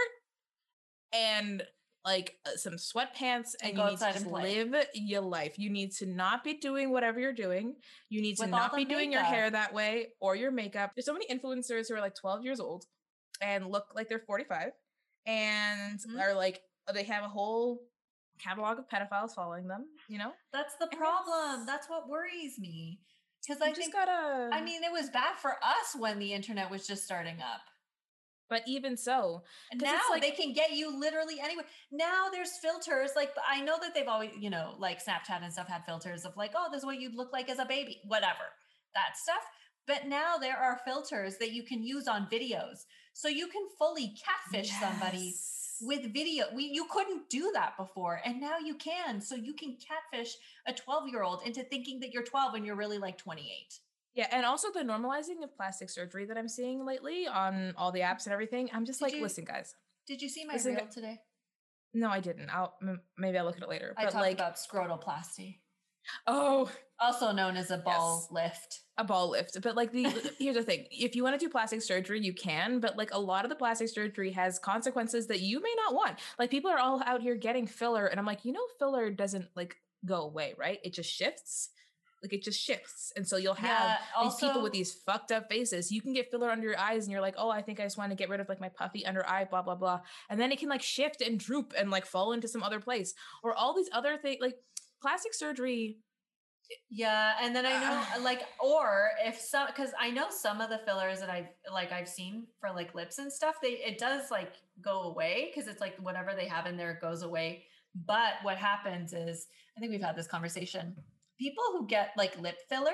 [1.14, 1.64] and
[2.06, 5.60] like uh, some sweatpants And and, you need to just live your life.
[5.60, 7.76] You need to not be doing whatever you're doing.
[8.10, 10.92] You need to With not be doing your hair that way or your makeup.
[10.96, 12.86] There's so many influencers who are like 12 years old
[13.42, 14.72] and look like they're 45
[15.26, 16.20] and Mhm.
[16.20, 16.62] are like
[16.94, 17.82] they have a whole
[18.40, 20.34] catalog of pedophiles following them, you know?
[20.52, 21.66] That's the problem.
[21.66, 23.02] That's what worries me.
[23.46, 26.70] Because I just think, gotta I mean, it was bad for us when the internet
[26.72, 27.62] was just starting up.
[28.50, 29.44] But even so,
[29.76, 31.66] now like- they can get you literally anywhere.
[31.92, 33.12] Now there's filters.
[33.16, 36.36] Like I know that they've always, you know, like Snapchat and stuff had filters of
[36.36, 38.54] like, oh, this is what you'd look like as a baby, whatever,
[38.96, 39.44] that stuff.
[39.88, 42.86] But now there are filters that you can use on videos.
[43.14, 45.34] So you can fully catfish somebody
[45.82, 46.46] with video.
[46.54, 49.22] We you couldn't do that before, and now you can.
[49.22, 50.36] So you can catfish
[50.68, 53.80] a 12 year old into thinking that you're 12 when you're really like 28.
[54.16, 58.00] Yeah, and also the normalizing of plastic surgery that I'm seeing lately on all the
[58.02, 58.70] apps and everything.
[58.74, 59.76] I'm just Did like, you- listen, guys.
[60.08, 61.20] Did you see my Listen, reel today?
[61.94, 62.50] No, I didn't.
[62.50, 63.94] I'll m- maybe I'll look at it later.
[63.98, 65.60] I But talked like, about scrotoplasty,
[66.26, 68.32] oh, also known as a ball Yes.
[68.32, 68.80] lift.
[68.98, 69.62] a ball lift.
[69.62, 72.80] But like the here's the thing: if you want to do plastic surgery, you can.
[72.80, 76.18] But like a lot of the plastic surgery has consequences that you may not want.
[76.40, 79.48] Like people are all out here getting filler, and I'm like, you know, filler doesn't
[79.56, 80.80] like go away, right?
[80.84, 81.70] It just shifts.
[82.22, 83.14] Like it just shifts.
[83.16, 85.92] And so you'll have yeah, also, these people with these fucked up faces.
[85.92, 87.98] You can get filler under your eyes and you're like, oh, I think I just
[87.98, 90.02] want to get rid of like my puffy under eye, blah, blah, blah.
[90.30, 93.14] And then it can like shift and droop and like fall into some other place.
[93.44, 94.56] Or all these other things like
[95.02, 96.00] plastic surgery
[96.90, 100.70] yeah, and then I know uh, like or if some because I know some of
[100.70, 104.32] the fillers that I've like I've seen for like lips and stuff, they it does
[104.32, 107.66] like go away because it's like whatever they have in there goes away.
[108.06, 109.48] But what happens is
[109.78, 110.96] I think we've had this conversation.
[111.40, 112.94] People who get like lip fillers,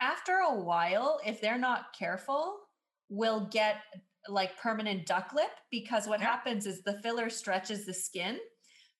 [0.00, 2.58] after a while, if they're not careful,
[3.08, 3.76] will get
[4.28, 6.26] like permanent duck lip because what yeah.
[6.26, 8.38] happens is the filler stretches the skin.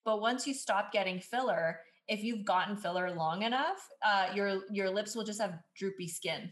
[0.05, 4.91] But once you stop getting filler, if you've gotten filler long enough, uh, your your
[4.91, 6.51] lips will just have droopy skin.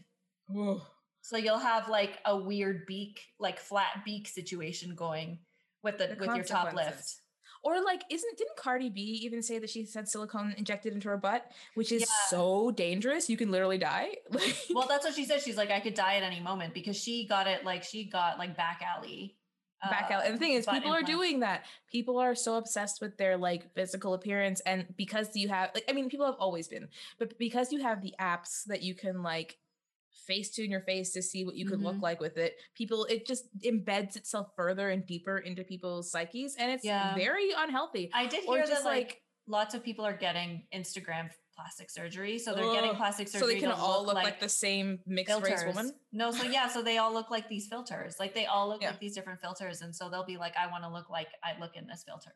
[0.55, 0.81] Ooh.
[1.21, 5.39] So you'll have like a weird beak, like flat beak situation going
[5.83, 7.17] with the, the with your top lift.
[7.63, 11.17] Or like, isn't didn't Cardi B even say that she had silicone injected into her
[11.17, 12.07] butt, which is yeah.
[12.29, 13.29] so dangerous?
[13.29, 14.15] You can literally die.
[14.73, 15.41] well, that's what she said.
[15.41, 17.65] She's like, I could die at any moment because she got it.
[17.65, 19.35] Like she got like back alley
[19.81, 20.25] uh, back out.
[20.25, 21.65] And the thing is, people are doing that.
[21.91, 25.93] People are so obsessed with their like physical appearance, and because you have, like, I
[25.93, 26.87] mean, people have always been,
[27.17, 29.57] but because you have the apps that you can like
[30.27, 31.87] face tune your face to see what you could mm-hmm.
[31.87, 36.55] look like with it, people it just embeds itself further and deeper into people's psyches,
[36.57, 37.15] and it's yeah.
[37.15, 38.09] very unhealthy.
[38.13, 42.39] I did hear that like, like lots of people are getting Instagram plastic surgery.
[42.39, 42.73] So they're Ugh.
[42.73, 43.47] getting plastic surgery.
[43.47, 45.63] So they can all look, look like, like, the same mixed filters.
[45.63, 45.93] race woman?
[46.13, 48.15] No, so yeah, so they all look like these filters.
[48.19, 48.91] Like they all look yeah.
[48.91, 49.81] like these different filters.
[49.81, 52.31] And so they'll be like, I want to look like I look in this filter.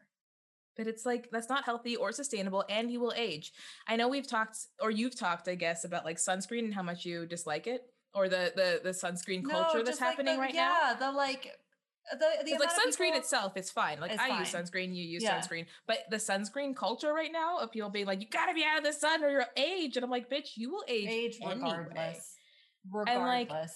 [0.76, 3.52] But it's like that's not healthy or sustainable and you will age.
[3.88, 7.06] I know we've talked or you've talked, I guess, about like sunscreen and how much
[7.06, 7.84] you dislike it.
[8.16, 10.90] Or the the the sunscreen culture no, that's happening the, right yeah, now.
[10.90, 11.52] Yeah, the like
[12.12, 14.00] the, the like sunscreen people, itself is fine.
[14.00, 14.40] Like I fine.
[14.40, 15.40] use sunscreen, you use yeah.
[15.40, 18.64] sunscreen, but the sunscreen culture right now of people being like, "You got to be
[18.64, 21.40] out of the sun or you'll age," and I'm like, "Bitch, you will age, age
[21.44, 22.36] regardless."
[22.92, 23.08] Regardless.
[23.08, 23.70] And like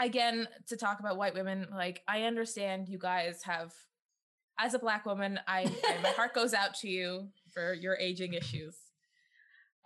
[0.00, 3.72] again, to talk about white women, like I understand you guys have.
[4.58, 8.34] As a black woman, I, I my heart goes out to you for your aging
[8.34, 8.76] issues.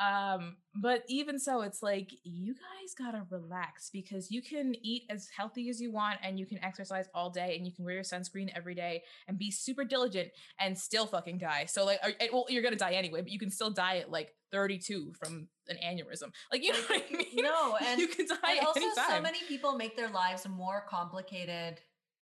[0.01, 5.29] Um, but even so, it's like you guys gotta relax because you can eat as
[5.37, 8.03] healthy as you want and you can exercise all day and you can wear your
[8.03, 11.67] sunscreen every day and be super diligent and still fucking die.
[11.67, 14.35] So like, are, well, you're gonna die anyway, but you can still die at like
[14.53, 16.33] 32 from an aneurysm.
[16.51, 17.27] Like you know what I mean?
[17.35, 18.37] No, and you can die.
[18.57, 19.11] And also, anytime.
[19.11, 21.81] so many people make their lives more complicated.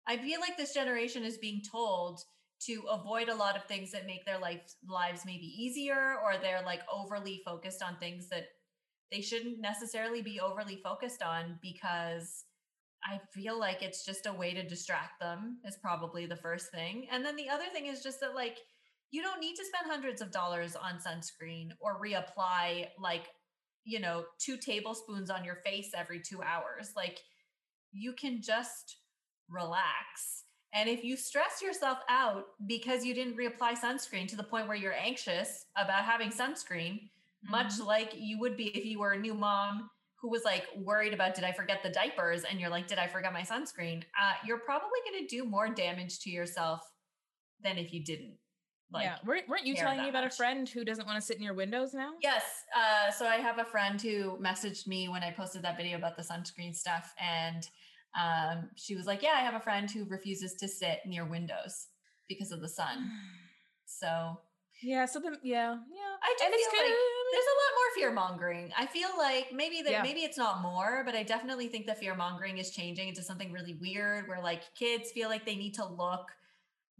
[0.06, 2.20] I feel like this generation is being told
[2.66, 6.62] to avoid a lot of things that make their life lives maybe easier or they're
[6.64, 8.44] like overly focused on things that
[9.10, 12.44] they shouldn't necessarily be overly focused on because
[13.04, 17.08] I feel like it's just a way to distract them is probably the first thing.
[17.10, 18.58] And then the other thing is just that like
[19.10, 23.26] you don't need to spend hundreds of dollars on sunscreen or reapply like
[23.84, 26.92] you know 2 tablespoons on your face every 2 hours.
[26.96, 27.18] Like
[27.92, 28.98] you can just
[29.48, 30.42] relax
[30.74, 34.76] and if you stress yourself out because you didn't reapply sunscreen to the point where
[34.76, 37.50] you're anxious about having sunscreen, mm-hmm.
[37.50, 39.90] much like you would be if you were a new mom
[40.20, 43.06] who was like worried about did I forget the diapers and you're like did I
[43.06, 46.80] forget my sunscreen, uh, you're probably going to do more damage to yourself
[47.62, 48.36] than if you didn't.
[48.90, 50.34] Like, yeah, weren't, weren't you telling me about much.
[50.34, 52.12] a friend who doesn't want to sit in your windows now?
[52.22, 52.42] Yes.
[52.76, 56.14] Uh, so I have a friend who messaged me when I posted that video about
[56.14, 57.66] the sunscreen stuff, and
[58.20, 61.88] um, she was like, Yeah, I have a friend who refuses to sit near windows
[62.28, 63.10] because of the sun.
[63.84, 64.38] So
[64.82, 66.16] yeah, so the yeah, yeah.
[66.22, 66.94] I do and feel like
[67.32, 68.72] there's a lot more fear mongering.
[68.76, 70.02] I feel like maybe that yeah.
[70.02, 73.52] maybe it's not more, but I definitely think the fear mongering is changing into something
[73.52, 76.32] really weird where like kids feel like they need to look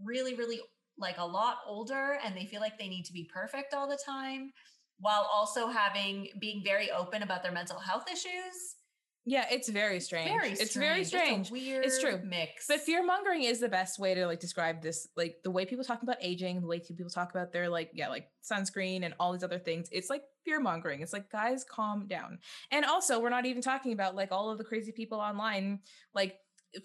[0.03, 0.61] really, really
[0.97, 3.99] like a lot older and they feel like they need to be perfect all the
[4.05, 4.53] time
[5.01, 8.77] while also having being very open about their mental health issues
[9.25, 10.29] yeah, it's very strange.
[10.29, 10.61] Very strange.
[10.61, 11.41] It's very strange.
[11.43, 12.19] It's weird it's true.
[12.25, 12.67] mix.
[12.67, 15.07] But fear mongering is the best way to like describe this.
[15.17, 18.09] Like the way people talk about aging, the way people talk about their like, yeah,
[18.09, 19.89] like sunscreen and all these other things.
[19.93, 21.03] It's like fear mongering.
[21.03, 22.41] It's like, guys, calm down.
[22.73, 25.81] And also, we're not even talking about like all of the crazy people online,
[26.15, 26.35] like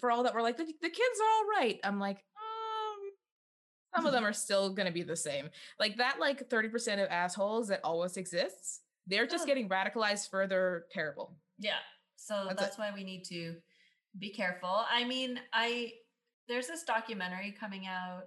[0.00, 1.80] for all that we're like, the, the kids are all right.
[1.82, 3.10] I'm like, um,
[3.96, 5.50] some of them are still gonna be the same.
[5.80, 11.34] Like that, like 30% of assholes that always exists, they're just getting radicalized further terrible.
[11.58, 11.78] Yeah.
[12.18, 13.54] So that's, that's why we need to
[14.18, 14.84] be careful.
[14.90, 15.92] I mean, I
[16.48, 18.24] there's this documentary coming out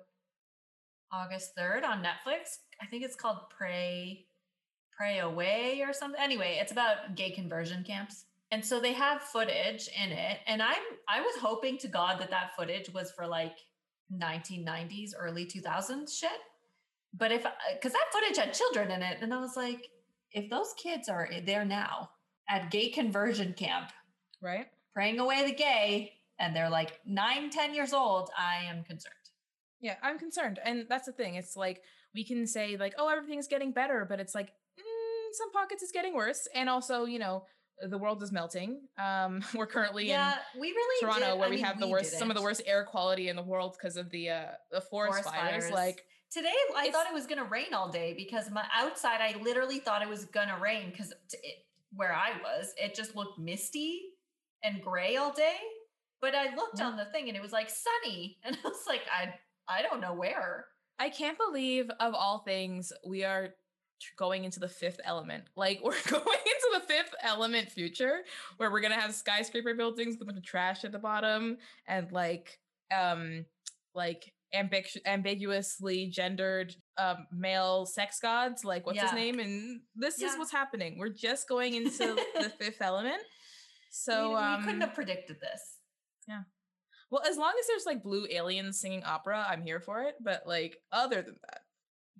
[1.11, 2.59] August 3rd on Netflix.
[2.81, 4.25] I think it's called Pray
[4.95, 6.21] Pray Away or something.
[6.21, 8.25] Anyway, it's about gay conversion camps.
[8.51, 12.29] And so they have footage in it and I'm I was hoping to god that
[12.31, 13.57] that footage was for like
[14.13, 16.29] 1990s early 2000s shit.
[17.13, 17.45] But if
[17.81, 19.89] cuz that footage had children in it and I was like
[20.31, 22.09] if those kids are there now
[22.49, 23.91] at gay conversion camp,
[24.41, 24.67] right?
[24.93, 29.15] Praying away the gay, and they're like nine, ten years old, I am concerned.
[29.79, 30.59] Yeah, I'm concerned.
[30.63, 31.35] And that's the thing.
[31.35, 31.81] It's like
[32.13, 35.91] we can say, like, oh, everything's getting better, but it's like mm, some pockets is
[35.91, 36.47] getting worse.
[36.53, 37.45] And also, you know,
[37.89, 38.81] the world is melting.
[38.99, 41.39] Um, we're currently yeah, in we really Toronto, did.
[41.39, 43.35] where I we mean, have the we worst, some of the worst air quality in
[43.35, 45.63] the world because of the uh, the forest, Forest fires.
[45.63, 45.71] fires.
[45.71, 49.35] Like Today, I thought it was going to rain all day because my outside, I
[49.41, 51.11] literally thought it was going to rain because
[51.95, 54.01] where I was, it just looked misty
[54.63, 55.55] and gray all day.
[56.21, 59.01] But I looked on the thing and it was like sunny, and I was like,
[59.11, 59.33] I
[59.67, 60.65] I don't know where.
[60.99, 63.49] I can't believe, of all things, we are
[64.17, 65.45] going into the fifth element.
[65.55, 68.19] Like we're going into the fifth element future,
[68.57, 72.11] where we're gonna have skyscraper buildings with a bunch of trash at the bottom, and
[72.11, 72.59] like,
[72.95, 73.45] um,
[73.95, 78.63] like ambigu- ambiguously gendered um male sex gods.
[78.63, 79.39] Like what's his name?
[79.39, 80.97] And this is what's happening.
[80.97, 83.21] We're just going into the fifth element.
[83.91, 85.61] So we, we um, couldn't have predicted this.
[86.27, 86.41] Yeah.
[87.09, 90.15] Well, as long as there's like blue aliens singing opera, I'm here for it.
[90.21, 91.61] But like other than that.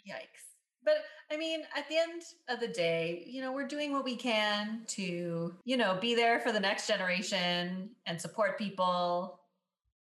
[0.07, 0.51] Yikes.
[0.83, 0.95] But
[1.31, 4.81] I mean, at the end of the day, you know, we're doing what we can
[4.87, 9.39] to, you know, be there for the next generation and support people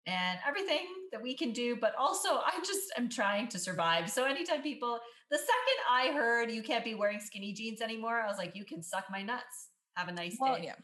[0.08, 1.76] and everything that we can do.
[1.80, 4.10] But also, I just am trying to survive.
[4.10, 5.00] So anytime people,
[5.30, 8.66] the second I heard you can't be wearing skinny jeans anymore, I was like, you
[8.66, 9.70] can suck my nuts.
[9.96, 10.64] Have a nice Well, day.
[10.66, 10.76] yeah.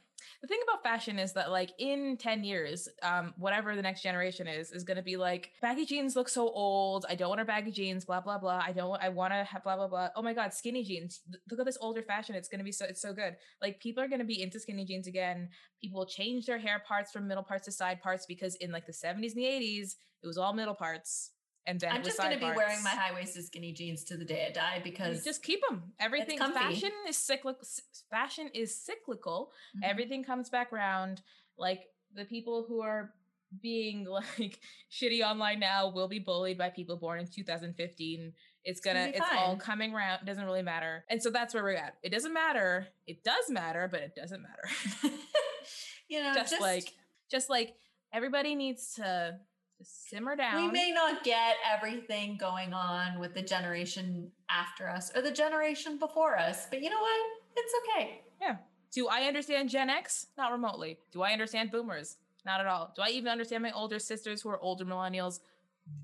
[0.42, 4.48] The thing about fashion is that, like, in 10 years, um, whatever the next generation
[4.48, 7.06] is, is going to be like, baggy jeans look so old.
[7.10, 8.62] I don't want to baggy jeans, blah, blah, blah.
[8.66, 10.10] I don't, I want to have blah, blah, blah.
[10.16, 11.22] Oh my God, skinny jeans.
[11.50, 12.36] Look at this older fashion.
[12.36, 13.36] It's going to be so, it's so good.
[13.62, 15.50] Like, people are going to be into skinny jeans again.
[15.82, 18.86] People will change their hair parts from middle parts to side parts because in like
[18.86, 21.32] the 70s and the 80s, it was all middle parts.
[21.68, 24.24] And then I'm just going to be wearing my high waisted skinny jeans to the
[24.24, 25.92] day I die You because just keep them.
[26.00, 27.68] Everything fashion is cyclical.
[28.10, 29.52] Fashion is cyclical.
[29.76, 29.82] Mhm.
[29.84, 31.22] Everything comes back round.
[31.58, 31.82] Like
[32.16, 33.14] the people who are
[33.62, 34.06] being
[34.40, 34.60] like
[34.90, 38.34] shitty online now will be bullied by people born in 2015.
[38.64, 40.22] It's gonna gonna, it's all coming around.
[40.22, 41.04] It doesn't really matter.
[41.10, 41.96] And so that's where we're at.
[42.02, 42.88] It doesn't matter.
[43.06, 45.14] It does matter, but it doesn't matter.
[46.10, 46.94] you know, just, like,
[47.30, 47.76] just like
[48.12, 49.40] everybody needs to
[49.78, 50.66] just simmer down.
[50.66, 55.98] we may not get everything going on with the generation after us or the generation
[55.98, 57.20] before us, but you know what?
[57.56, 58.22] It's okay.
[58.42, 58.58] Yeah.
[58.92, 60.28] Do I understand Gen X?
[60.38, 61.00] Not remotely.
[61.12, 62.18] Do I understand boomers?
[62.46, 62.94] Not at all.
[62.96, 65.40] Do I even understand my older sisters who are older millennials?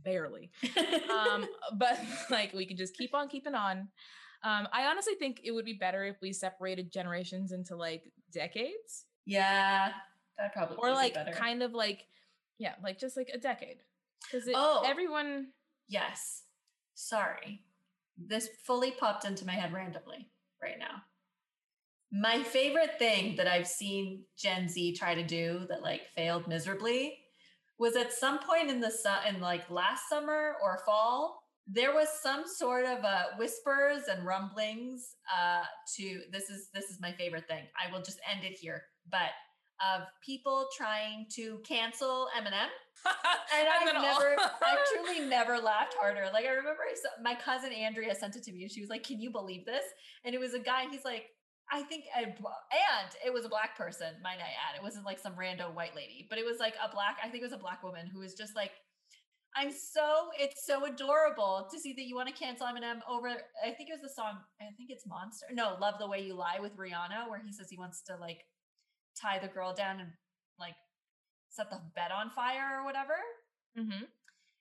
[0.04, 0.52] Barely.
[1.14, 1.46] Um,
[1.76, 2.00] but
[2.32, 3.88] like we can just keep on keeping on.
[4.44, 9.06] Um, I honestly think it would be better if we separated generations into like decades
[9.26, 9.92] yeah,
[10.38, 11.32] that probably or like better.
[11.32, 12.06] kind of like
[12.64, 13.80] yeah, like just like a decade.
[14.24, 14.84] Because Oh.
[14.86, 15.48] everyone
[15.88, 16.44] yes.
[16.96, 17.62] Sorry,
[18.18, 20.30] this fully popped into my head randomly
[20.62, 21.02] right now.
[22.12, 27.18] My favorite thing that I've seen Gen Z try to do that like failed miserably
[27.80, 32.10] was at some point in the su- in like last summer or fall there was
[32.22, 35.64] some sort of uh, whispers and rumblings uh,
[35.96, 39.32] to this is this is my favorite thing i will just end it here but
[39.96, 42.70] of people trying to cancel eminem
[43.58, 46.30] and I've never, I've truly never laughed harder.
[46.32, 49.04] Like I remember I my cousin Andrea sent it to me, and she was like,
[49.04, 49.84] "Can you believe this?"
[50.24, 50.86] And it was a guy.
[50.90, 51.26] He's like,
[51.72, 52.06] "I think,"
[52.40, 54.08] bl- and it was a black person.
[54.24, 56.94] Might I add, it wasn't like some rando white lady, but it was like a
[56.94, 57.18] black.
[57.24, 58.72] I think it was a black woman who was just like,
[59.56, 63.72] "I'm so, it's so adorable to see that you want to cancel Eminem over." I
[63.72, 64.38] think it was the song.
[64.62, 65.48] I think it's Monster.
[65.52, 68.46] No, "Love the Way You Lie" with Rihanna, where he says he wants to like
[69.20, 70.10] tie the girl down and
[70.60, 70.76] like
[71.50, 73.16] set the bed on fire or whatever.
[73.78, 74.08] Mhm.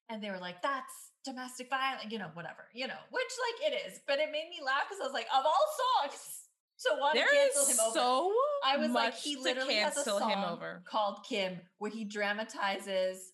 [0.08, 3.32] And they were like, that's domestic violence, you know, whatever, you know, which
[3.62, 4.00] like it is.
[4.06, 5.66] But it made me laugh because I was like, of all
[6.02, 6.38] songs,
[6.84, 7.94] to want There to cancel him over.
[7.94, 8.34] so
[8.64, 10.82] I was like, he literally has a song him over.
[10.90, 13.32] called Kim where he dramatizes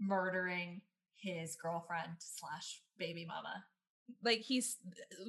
[0.00, 0.82] murdering
[1.16, 3.64] his girlfriend slash baby mama.
[4.24, 4.76] Like he's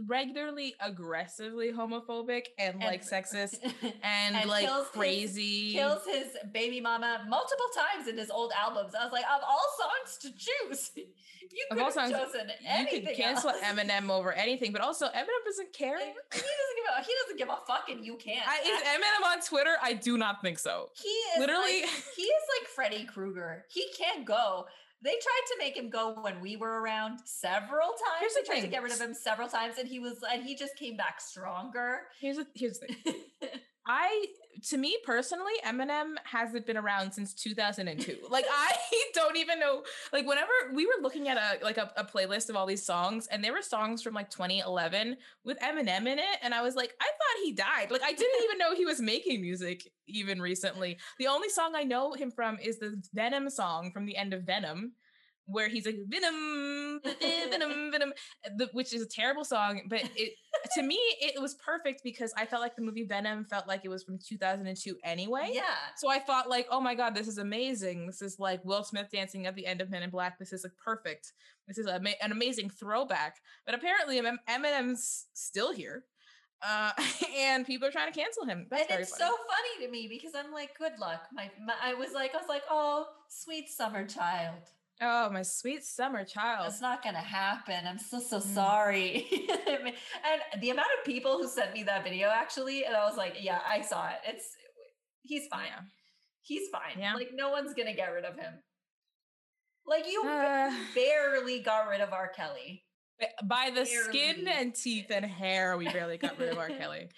[0.08, 3.56] regularly aggressively homophobic and, like sexist
[4.04, 5.74] and, And like kills his- crazy.
[5.74, 8.94] kills his baby mama multiple times in his old albums.
[9.00, 13.06] I was like, of all songs to choose, you could have songs, chosen you anything
[13.06, 13.60] could cancel else.
[13.64, 15.98] Eminem over anything, but also Eminem doesn't care.
[16.00, 18.48] He doesn't give a he doesn't give a fuck, and you can't.
[18.48, 19.76] I, is Eminem on Twitter?
[19.84, 20.90] I do not think so.
[21.02, 23.66] he is literally- like, he is like Freddy Krueger.
[23.70, 24.66] He can't go.
[25.02, 28.20] They tried to make him go when we were around several times.
[28.20, 30.43] Here's the they tried to get rid of him several times, and he was and
[30.43, 32.02] he just came back stronger.
[32.20, 33.16] Here's the here's the thing.
[33.90, 34.28] I
[34.68, 38.18] to me personally, Eminem hasn't been around since 2002.
[38.30, 38.76] like I
[39.16, 39.84] don't even know.
[40.14, 43.28] Like whenever we were looking at a like a, a, playlist of all these songs,
[43.28, 46.94] and there were songs from like 2011 with Eminem in it, and I was like,
[47.02, 47.90] I thought he died.
[47.90, 51.00] Like I didn't even know he was making music even recently.
[51.18, 54.44] The only song I know him from is the Venom song from the end of
[54.44, 54.94] Venom
[55.50, 57.02] where he's like venom
[57.50, 58.14] venom venom
[58.74, 60.34] which is a terrible song but it
[60.74, 63.89] to me it was perfect because i felt like the movie venom felt like it
[63.89, 65.64] was from 2002 anyway yeah
[65.97, 69.07] so i thought like oh my god this is amazing this is like will smith
[69.12, 71.34] dancing at the end of men in black this is like perfect
[71.68, 76.03] this is a, an amazing throwback but apparently eminem's still here
[76.62, 76.91] uh,
[77.38, 78.68] and people are trying to cancel him.
[78.70, 79.32] That's and it's funny.
[79.32, 81.28] so funny to me because I'm like, good luck.
[81.34, 84.64] My, my, I was like, I was like, oh, sweet summer child.
[85.02, 86.66] Oh, my sweet summer child.
[86.66, 87.88] That's not going to happen.
[87.88, 88.54] I'm so, so mm.
[88.54, 89.28] sorry.
[89.68, 93.38] and the amount of people who sent me that video actually, and I was like,
[93.39, 94.18] yeah, I saw it.
[94.28, 94.45] It's,
[95.22, 95.68] he's fine.
[95.68, 95.84] Yeah.
[96.41, 97.00] He's fine.
[97.00, 97.14] Yeah.
[97.14, 98.54] Like, no one's going to get rid of him.
[99.88, 102.30] Like, you uh, barely got rid of R.
[102.36, 102.84] Kelly.
[103.43, 103.88] By the barely.
[103.88, 106.68] skin and teeth and hair, we barely got rid of R.
[106.80, 107.10] Kelly.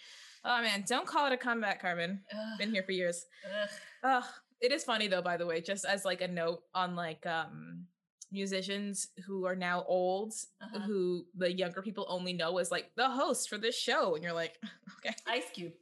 [0.46, 0.84] Oh, man.
[0.88, 2.22] Don't call it a comeback, Carmen.
[2.32, 2.60] Ugh.
[2.60, 3.26] Been here for years.
[3.46, 3.70] Ugh.
[4.04, 4.24] Ugh.
[4.62, 7.88] It is funny though, by the way, just as like a note on like um
[8.32, 10.80] musicians who are now old, uh-huh.
[10.82, 14.34] who the younger people only know as like the host for this show, and you're
[14.34, 14.58] like,
[15.06, 15.74] okay, Ice Cube.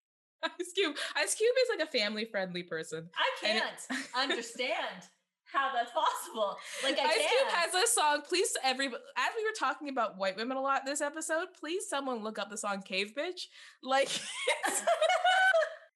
[0.44, 0.96] Ice Cube.
[1.16, 3.08] Ice Cube is like a family friendly person.
[3.16, 5.08] I can't understand
[5.44, 6.56] how that's possible.
[6.84, 7.28] Like I Ice can.
[7.28, 8.22] Cube has a song.
[8.28, 9.02] Please, everybody.
[9.16, 12.50] As we were talking about white women a lot this episode, please someone look up
[12.50, 13.46] the song "Cave Bitch."
[13.82, 14.08] Like.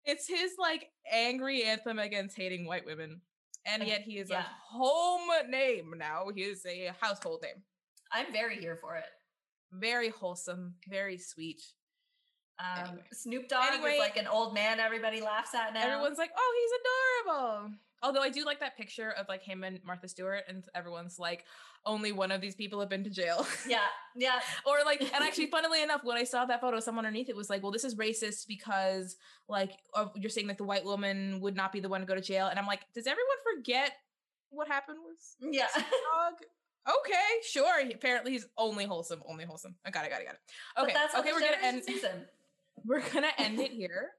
[0.05, 3.20] It's his like angry anthem against hating white women.
[3.64, 4.40] And yet he is yeah.
[4.40, 6.26] a home name now.
[6.34, 7.62] He is a household name.
[8.11, 9.05] I'm very here for it.
[9.72, 11.62] Very wholesome, very sweet.
[12.59, 13.03] Um, anyway.
[13.12, 15.82] Snoop Dogg anyway, is like an old man everybody laughs at now.
[15.82, 17.70] Everyone's like, oh, he's adorable.
[18.03, 21.44] Although I do like that picture of like him and Martha Stewart, and everyone's like,
[21.84, 23.46] only one of these people have been to jail.
[23.68, 23.78] Yeah,
[24.16, 24.40] yeah.
[24.66, 27.50] or like, and actually, funnily enough, when I saw that photo, someone underneath it was
[27.50, 29.16] like, "Well, this is racist because
[29.48, 29.72] like
[30.16, 32.48] you're saying that the white woman would not be the one to go to jail,"
[32.48, 33.92] and I'm like, does everyone forget
[34.50, 36.34] what happened with yeah dog?
[36.86, 37.14] Okay,
[37.48, 37.80] sure.
[37.94, 39.76] Apparently, he's only wholesome, only wholesome.
[39.84, 40.40] I got it, got it, got it.
[40.78, 41.84] Okay, okay, we're gonna end.
[41.84, 42.26] Season.
[42.84, 44.12] We're gonna end it here.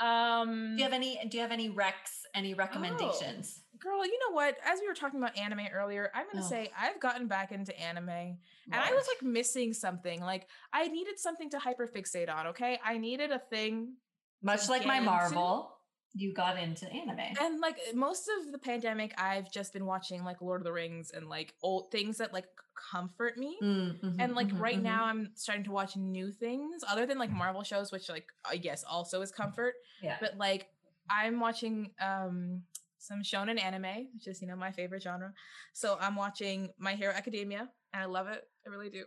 [0.00, 1.20] Um, do you have any?
[1.28, 2.24] Do you have any recs?
[2.34, 3.60] Any recommendations?
[3.74, 4.56] Oh, girl, you know what?
[4.64, 6.48] As we were talking about anime earlier, I'm gonna oh.
[6.48, 8.38] say I've gotten back into anime, and
[8.74, 10.20] I was like missing something.
[10.20, 12.48] Like I needed something to hyperfixate on.
[12.48, 13.94] Okay, I needed a thing,
[14.42, 15.77] much like my Marvel
[16.18, 17.20] you got into anime.
[17.40, 21.12] And like most of the pandemic, I've just been watching like Lord of the Rings
[21.14, 22.46] and like old things that like
[22.90, 23.56] comfort me.
[23.62, 24.82] Mm-hmm, and like mm-hmm, right mm-hmm.
[24.82, 28.56] now, I'm starting to watch new things other than like Marvel shows, which like I
[28.56, 29.74] guess also is comfort.
[30.02, 30.16] Yeah.
[30.20, 30.66] But like
[31.08, 32.62] I'm watching um
[32.98, 35.32] some shonen anime, which is you know my favorite genre.
[35.72, 38.42] So I'm watching My Hero Academia, and I love it.
[38.66, 39.04] I really do.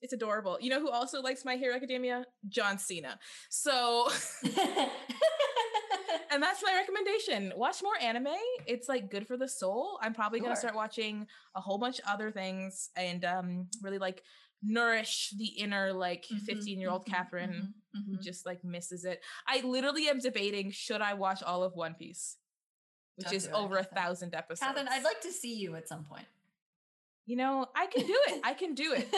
[0.00, 0.58] It's adorable.
[0.60, 2.24] You know who also likes My Hero Academia?
[2.48, 3.18] John Cena.
[3.50, 4.08] So
[6.32, 7.52] and that's my recommendation.
[7.56, 8.34] Watch more anime.
[8.66, 9.98] It's like good for the soul.
[10.00, 10.48] I'm probably sure.
[10.48, 14.22] gonna start watching a whole bunch of other things and um really like
[14.62, 18.22] nourish the inner like 15 mm-hmm, year old mm-hmm, Catherine mm-hmm, who mm-hmm.
[18.22, 19.20] just like misses it.
[19.46, 22.36] I literally am debating should I watch all of One Piece,
[23.16, 24.60] which Don't is over a thousand episodes.
[24.60, 26.26] Catherine, I'd like to see you at some point.
[27.24, 28.40] You know, I can do it.
[28.42, 29.08] I can do it.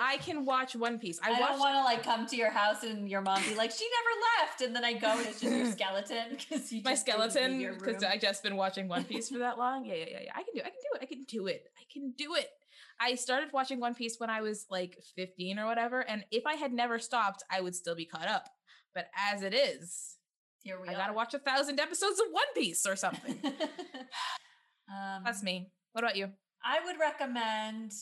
[0.00, 1.20] I can watch One Piece.
[1.22, 3.70] I, I don't want to like come to your house and your mom be like,
[3.70, 6.94] "She never left," and then I go and it's just your skeleton because you my
[6.94, 9.84] skeleton because I just been watching One Piece for that long.
[9.84, 10.32] Yeah, yeah, yeah, yeah.
[10.34, 10.60] I can do.
[10.60, 10.66] It.
[10.66, 11.00] I can do it.
[11.00, 11.68] I can do it.
[11.78, 12.48] I can do it.
[13.00, 16.54] I started watching One Piece when I was like 15 or whatever, and if I
[16.54, 18.48] had never stopped, I would still be caught up.
[18.94, 20.16] But as it is,
[20.64, 20.96] here we I are.
[20.96, 23.38] gotta watch a thousand episodes of One Piece or something.
[24.90, 25.70] um, That's me.
[25.92, 26.30] What about you?
[26.64, 27.92] I would recommend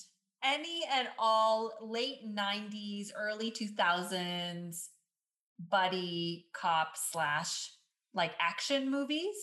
[0.43, 4.89] any and all late 90s, early 2000s
[5.71, 7.73] buddy cop slash
[8.15, 9.35] like action movies.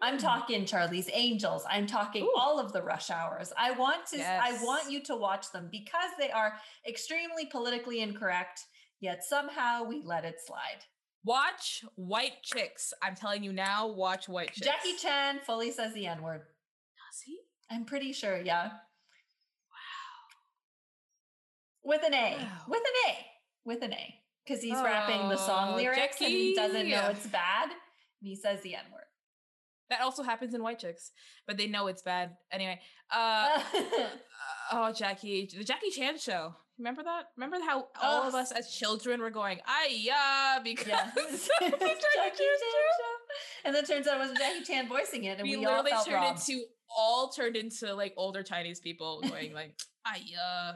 [0.00, 0.20] I'm hmm.
[0.20, 1.64] talking Charlie's Angels.
[1.68, 2.32] I'm talking Ooh.
[2.36, 3.52] all of the rush hours.
[3.58, 4.40] I want to yes.
[4.42, 6.54] I want you to watch them because they are
[6.88, 8.64] extremely politically incorrect,
[9.00, 10.84] yet somehow we let it slide.
[11.24, 12.92] Watch White Chicks.
[13.02, 14.66] I'm telling you now, watch White Chicks.
[14.66, 16.42] Jackie Chan fully says the N-word.
[17.72, 18.64] I'm pretty sure, yeah.
[18.64, 18.70] Wow.
[21.84, 22.36] With an A.
[22.38, 22.62] Wow.
[22.68, 23.16] With an A.
[23.64, 24.14] With an A.
[24.44, 26.24] Because he's oh, rapping the song lyrics Jackie.
[26.24, 27.70] and he doesn't know it's bad.
[27.70, 29.04] And he says the N word.
[29.88, 31.12] That also happens in White Chicks,
[31.46, 32.36] but they know it's bad.
[32.50, 32.80] Anyway.
[33.10, 33.60] Uh,
[34.72, 35.48] oh, Jackie.
[35.56, 36.54] The Jackie Chan show.
[36.78, 37.28] Remember that?
[37.36, 41.10] Remember how all of us as children were going, "Ah, yeah," because yeah.
[43.64, 46.14] and then turns out it wasn't Jackie Chan voicing it, and we, we literally turned
[46.14, 46.34] wrong.
[46.34, 46.64] into
[46.96, 49.74] all turned into like older Chinese people going like,
[50.06, 50.72] "Ah, yeah."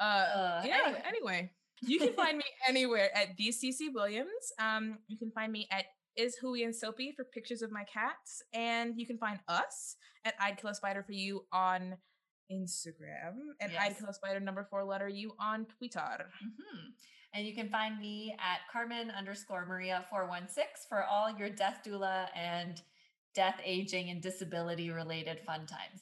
[0.00, 0.78] Uh, uh, yeah.
[0.84, 1.02] Anyway.
[1.06, 1.52] anyway.
[1.82, 4.52] you can find me anywhere at DCC Williams.
[4.58, 8.42] Um, you can find me at is Hui and Soapy for pictures of my cats,
[8.54, 11.96] and you can find us at I'd Kill a Spider for You on
[12.50, 13.82] Instagram, and yes.
[13.82, 16.00] I'd Kill a Spider number four letter U on Twitter.
[16.00, 16.90] Mm-hmm.
[17.34, 21.50] And you can find me at Carmen underscore Maria four one six for all your
[21.50, 22.80] death doula and
[23.36, 26.00] death, aging, and disability related fun times.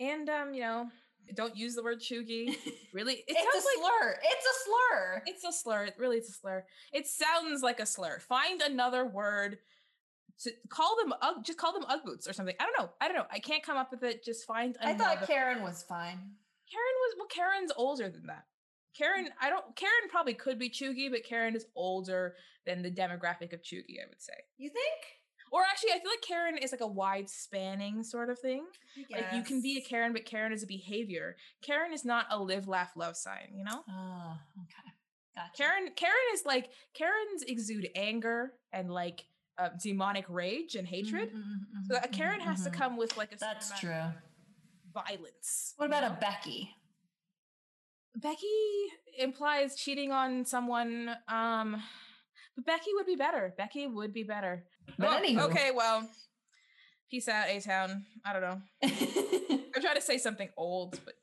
[0.00, 0.86] And um, you know,
[1.34, 2.56] don't use the word cheugy.
[2.94, 4.18] Really, it it's a like, slur.
[4.22, 5.22] It's a slur.
[5.26, 5.84] It's a slur.
[5.84, 6.64] It really, it's a slur.
[6.90, 8.18] It sounds like a slur.
[8.18, 9.58] Find another word
[10.44, 11.12] to call them.
[11.44, 12.54] Just call them ugg boots or something.
[12.58, 12.90] I don't know.
[12.98, 13.26] I don't know.
[13.30, 14.24] I can't come up with it.
[14.24, 14.74] Just find.
[14.80, 15.04] Another.
[15.04, 16.18] I thought Karen was fine.
[16.72, 17.28] Karen was well.
[17.28, 18.46] Karen's older than that.
[18.96, 19.76] Karen, I don't.
[19.76, 24.00] Karen probably could be cheugy, but Karen is older than the demographic of cheugy.
[24.02, 24.32] I would say.
[24.56, 25.17] You think?
[25.50, 28.64] Or actually, I feel like Karen is like a wide spanning sort of thing.
[29.10, 31.36] Like you can be a Karen, but Karen is a behavior.
[31.62, 33.82] Karen is not a live, laugh, love sign, you know?
[33.88, 34.92] Oh, okay.
[35.34, 35.50] Gotcha.
[35.56, 39.24] Karen Karen is like Karens exude anger and like
[39.56, 41.28] uh, demonic rage and hatred.
[41.28, 42.80] Mm-hmm, mm-hmm, so a mm-hmm, Karen mm-hmm, has to mm-hmm.
[42.80, 43.92] come with like a That's true.
[44.92, 45.74] Violence.
[45.76, 46.16] What about know?
[46.16, 46.70] a Becky?
[48.16, 48.46] Becky
[49.16, 51.82] implies cheating on someone um
[52.58, 53.54] but Becky would be better.
[53.56, 54.64] Becky would be better.
[54.98, 55.46] But oh.
[55.46, 56.08] Okay, well,
[57.08, 58.04] peace out, A Town.
[58.24, 58.60] I don't know.
[58.82, 61.14] I'm trying to say something old, but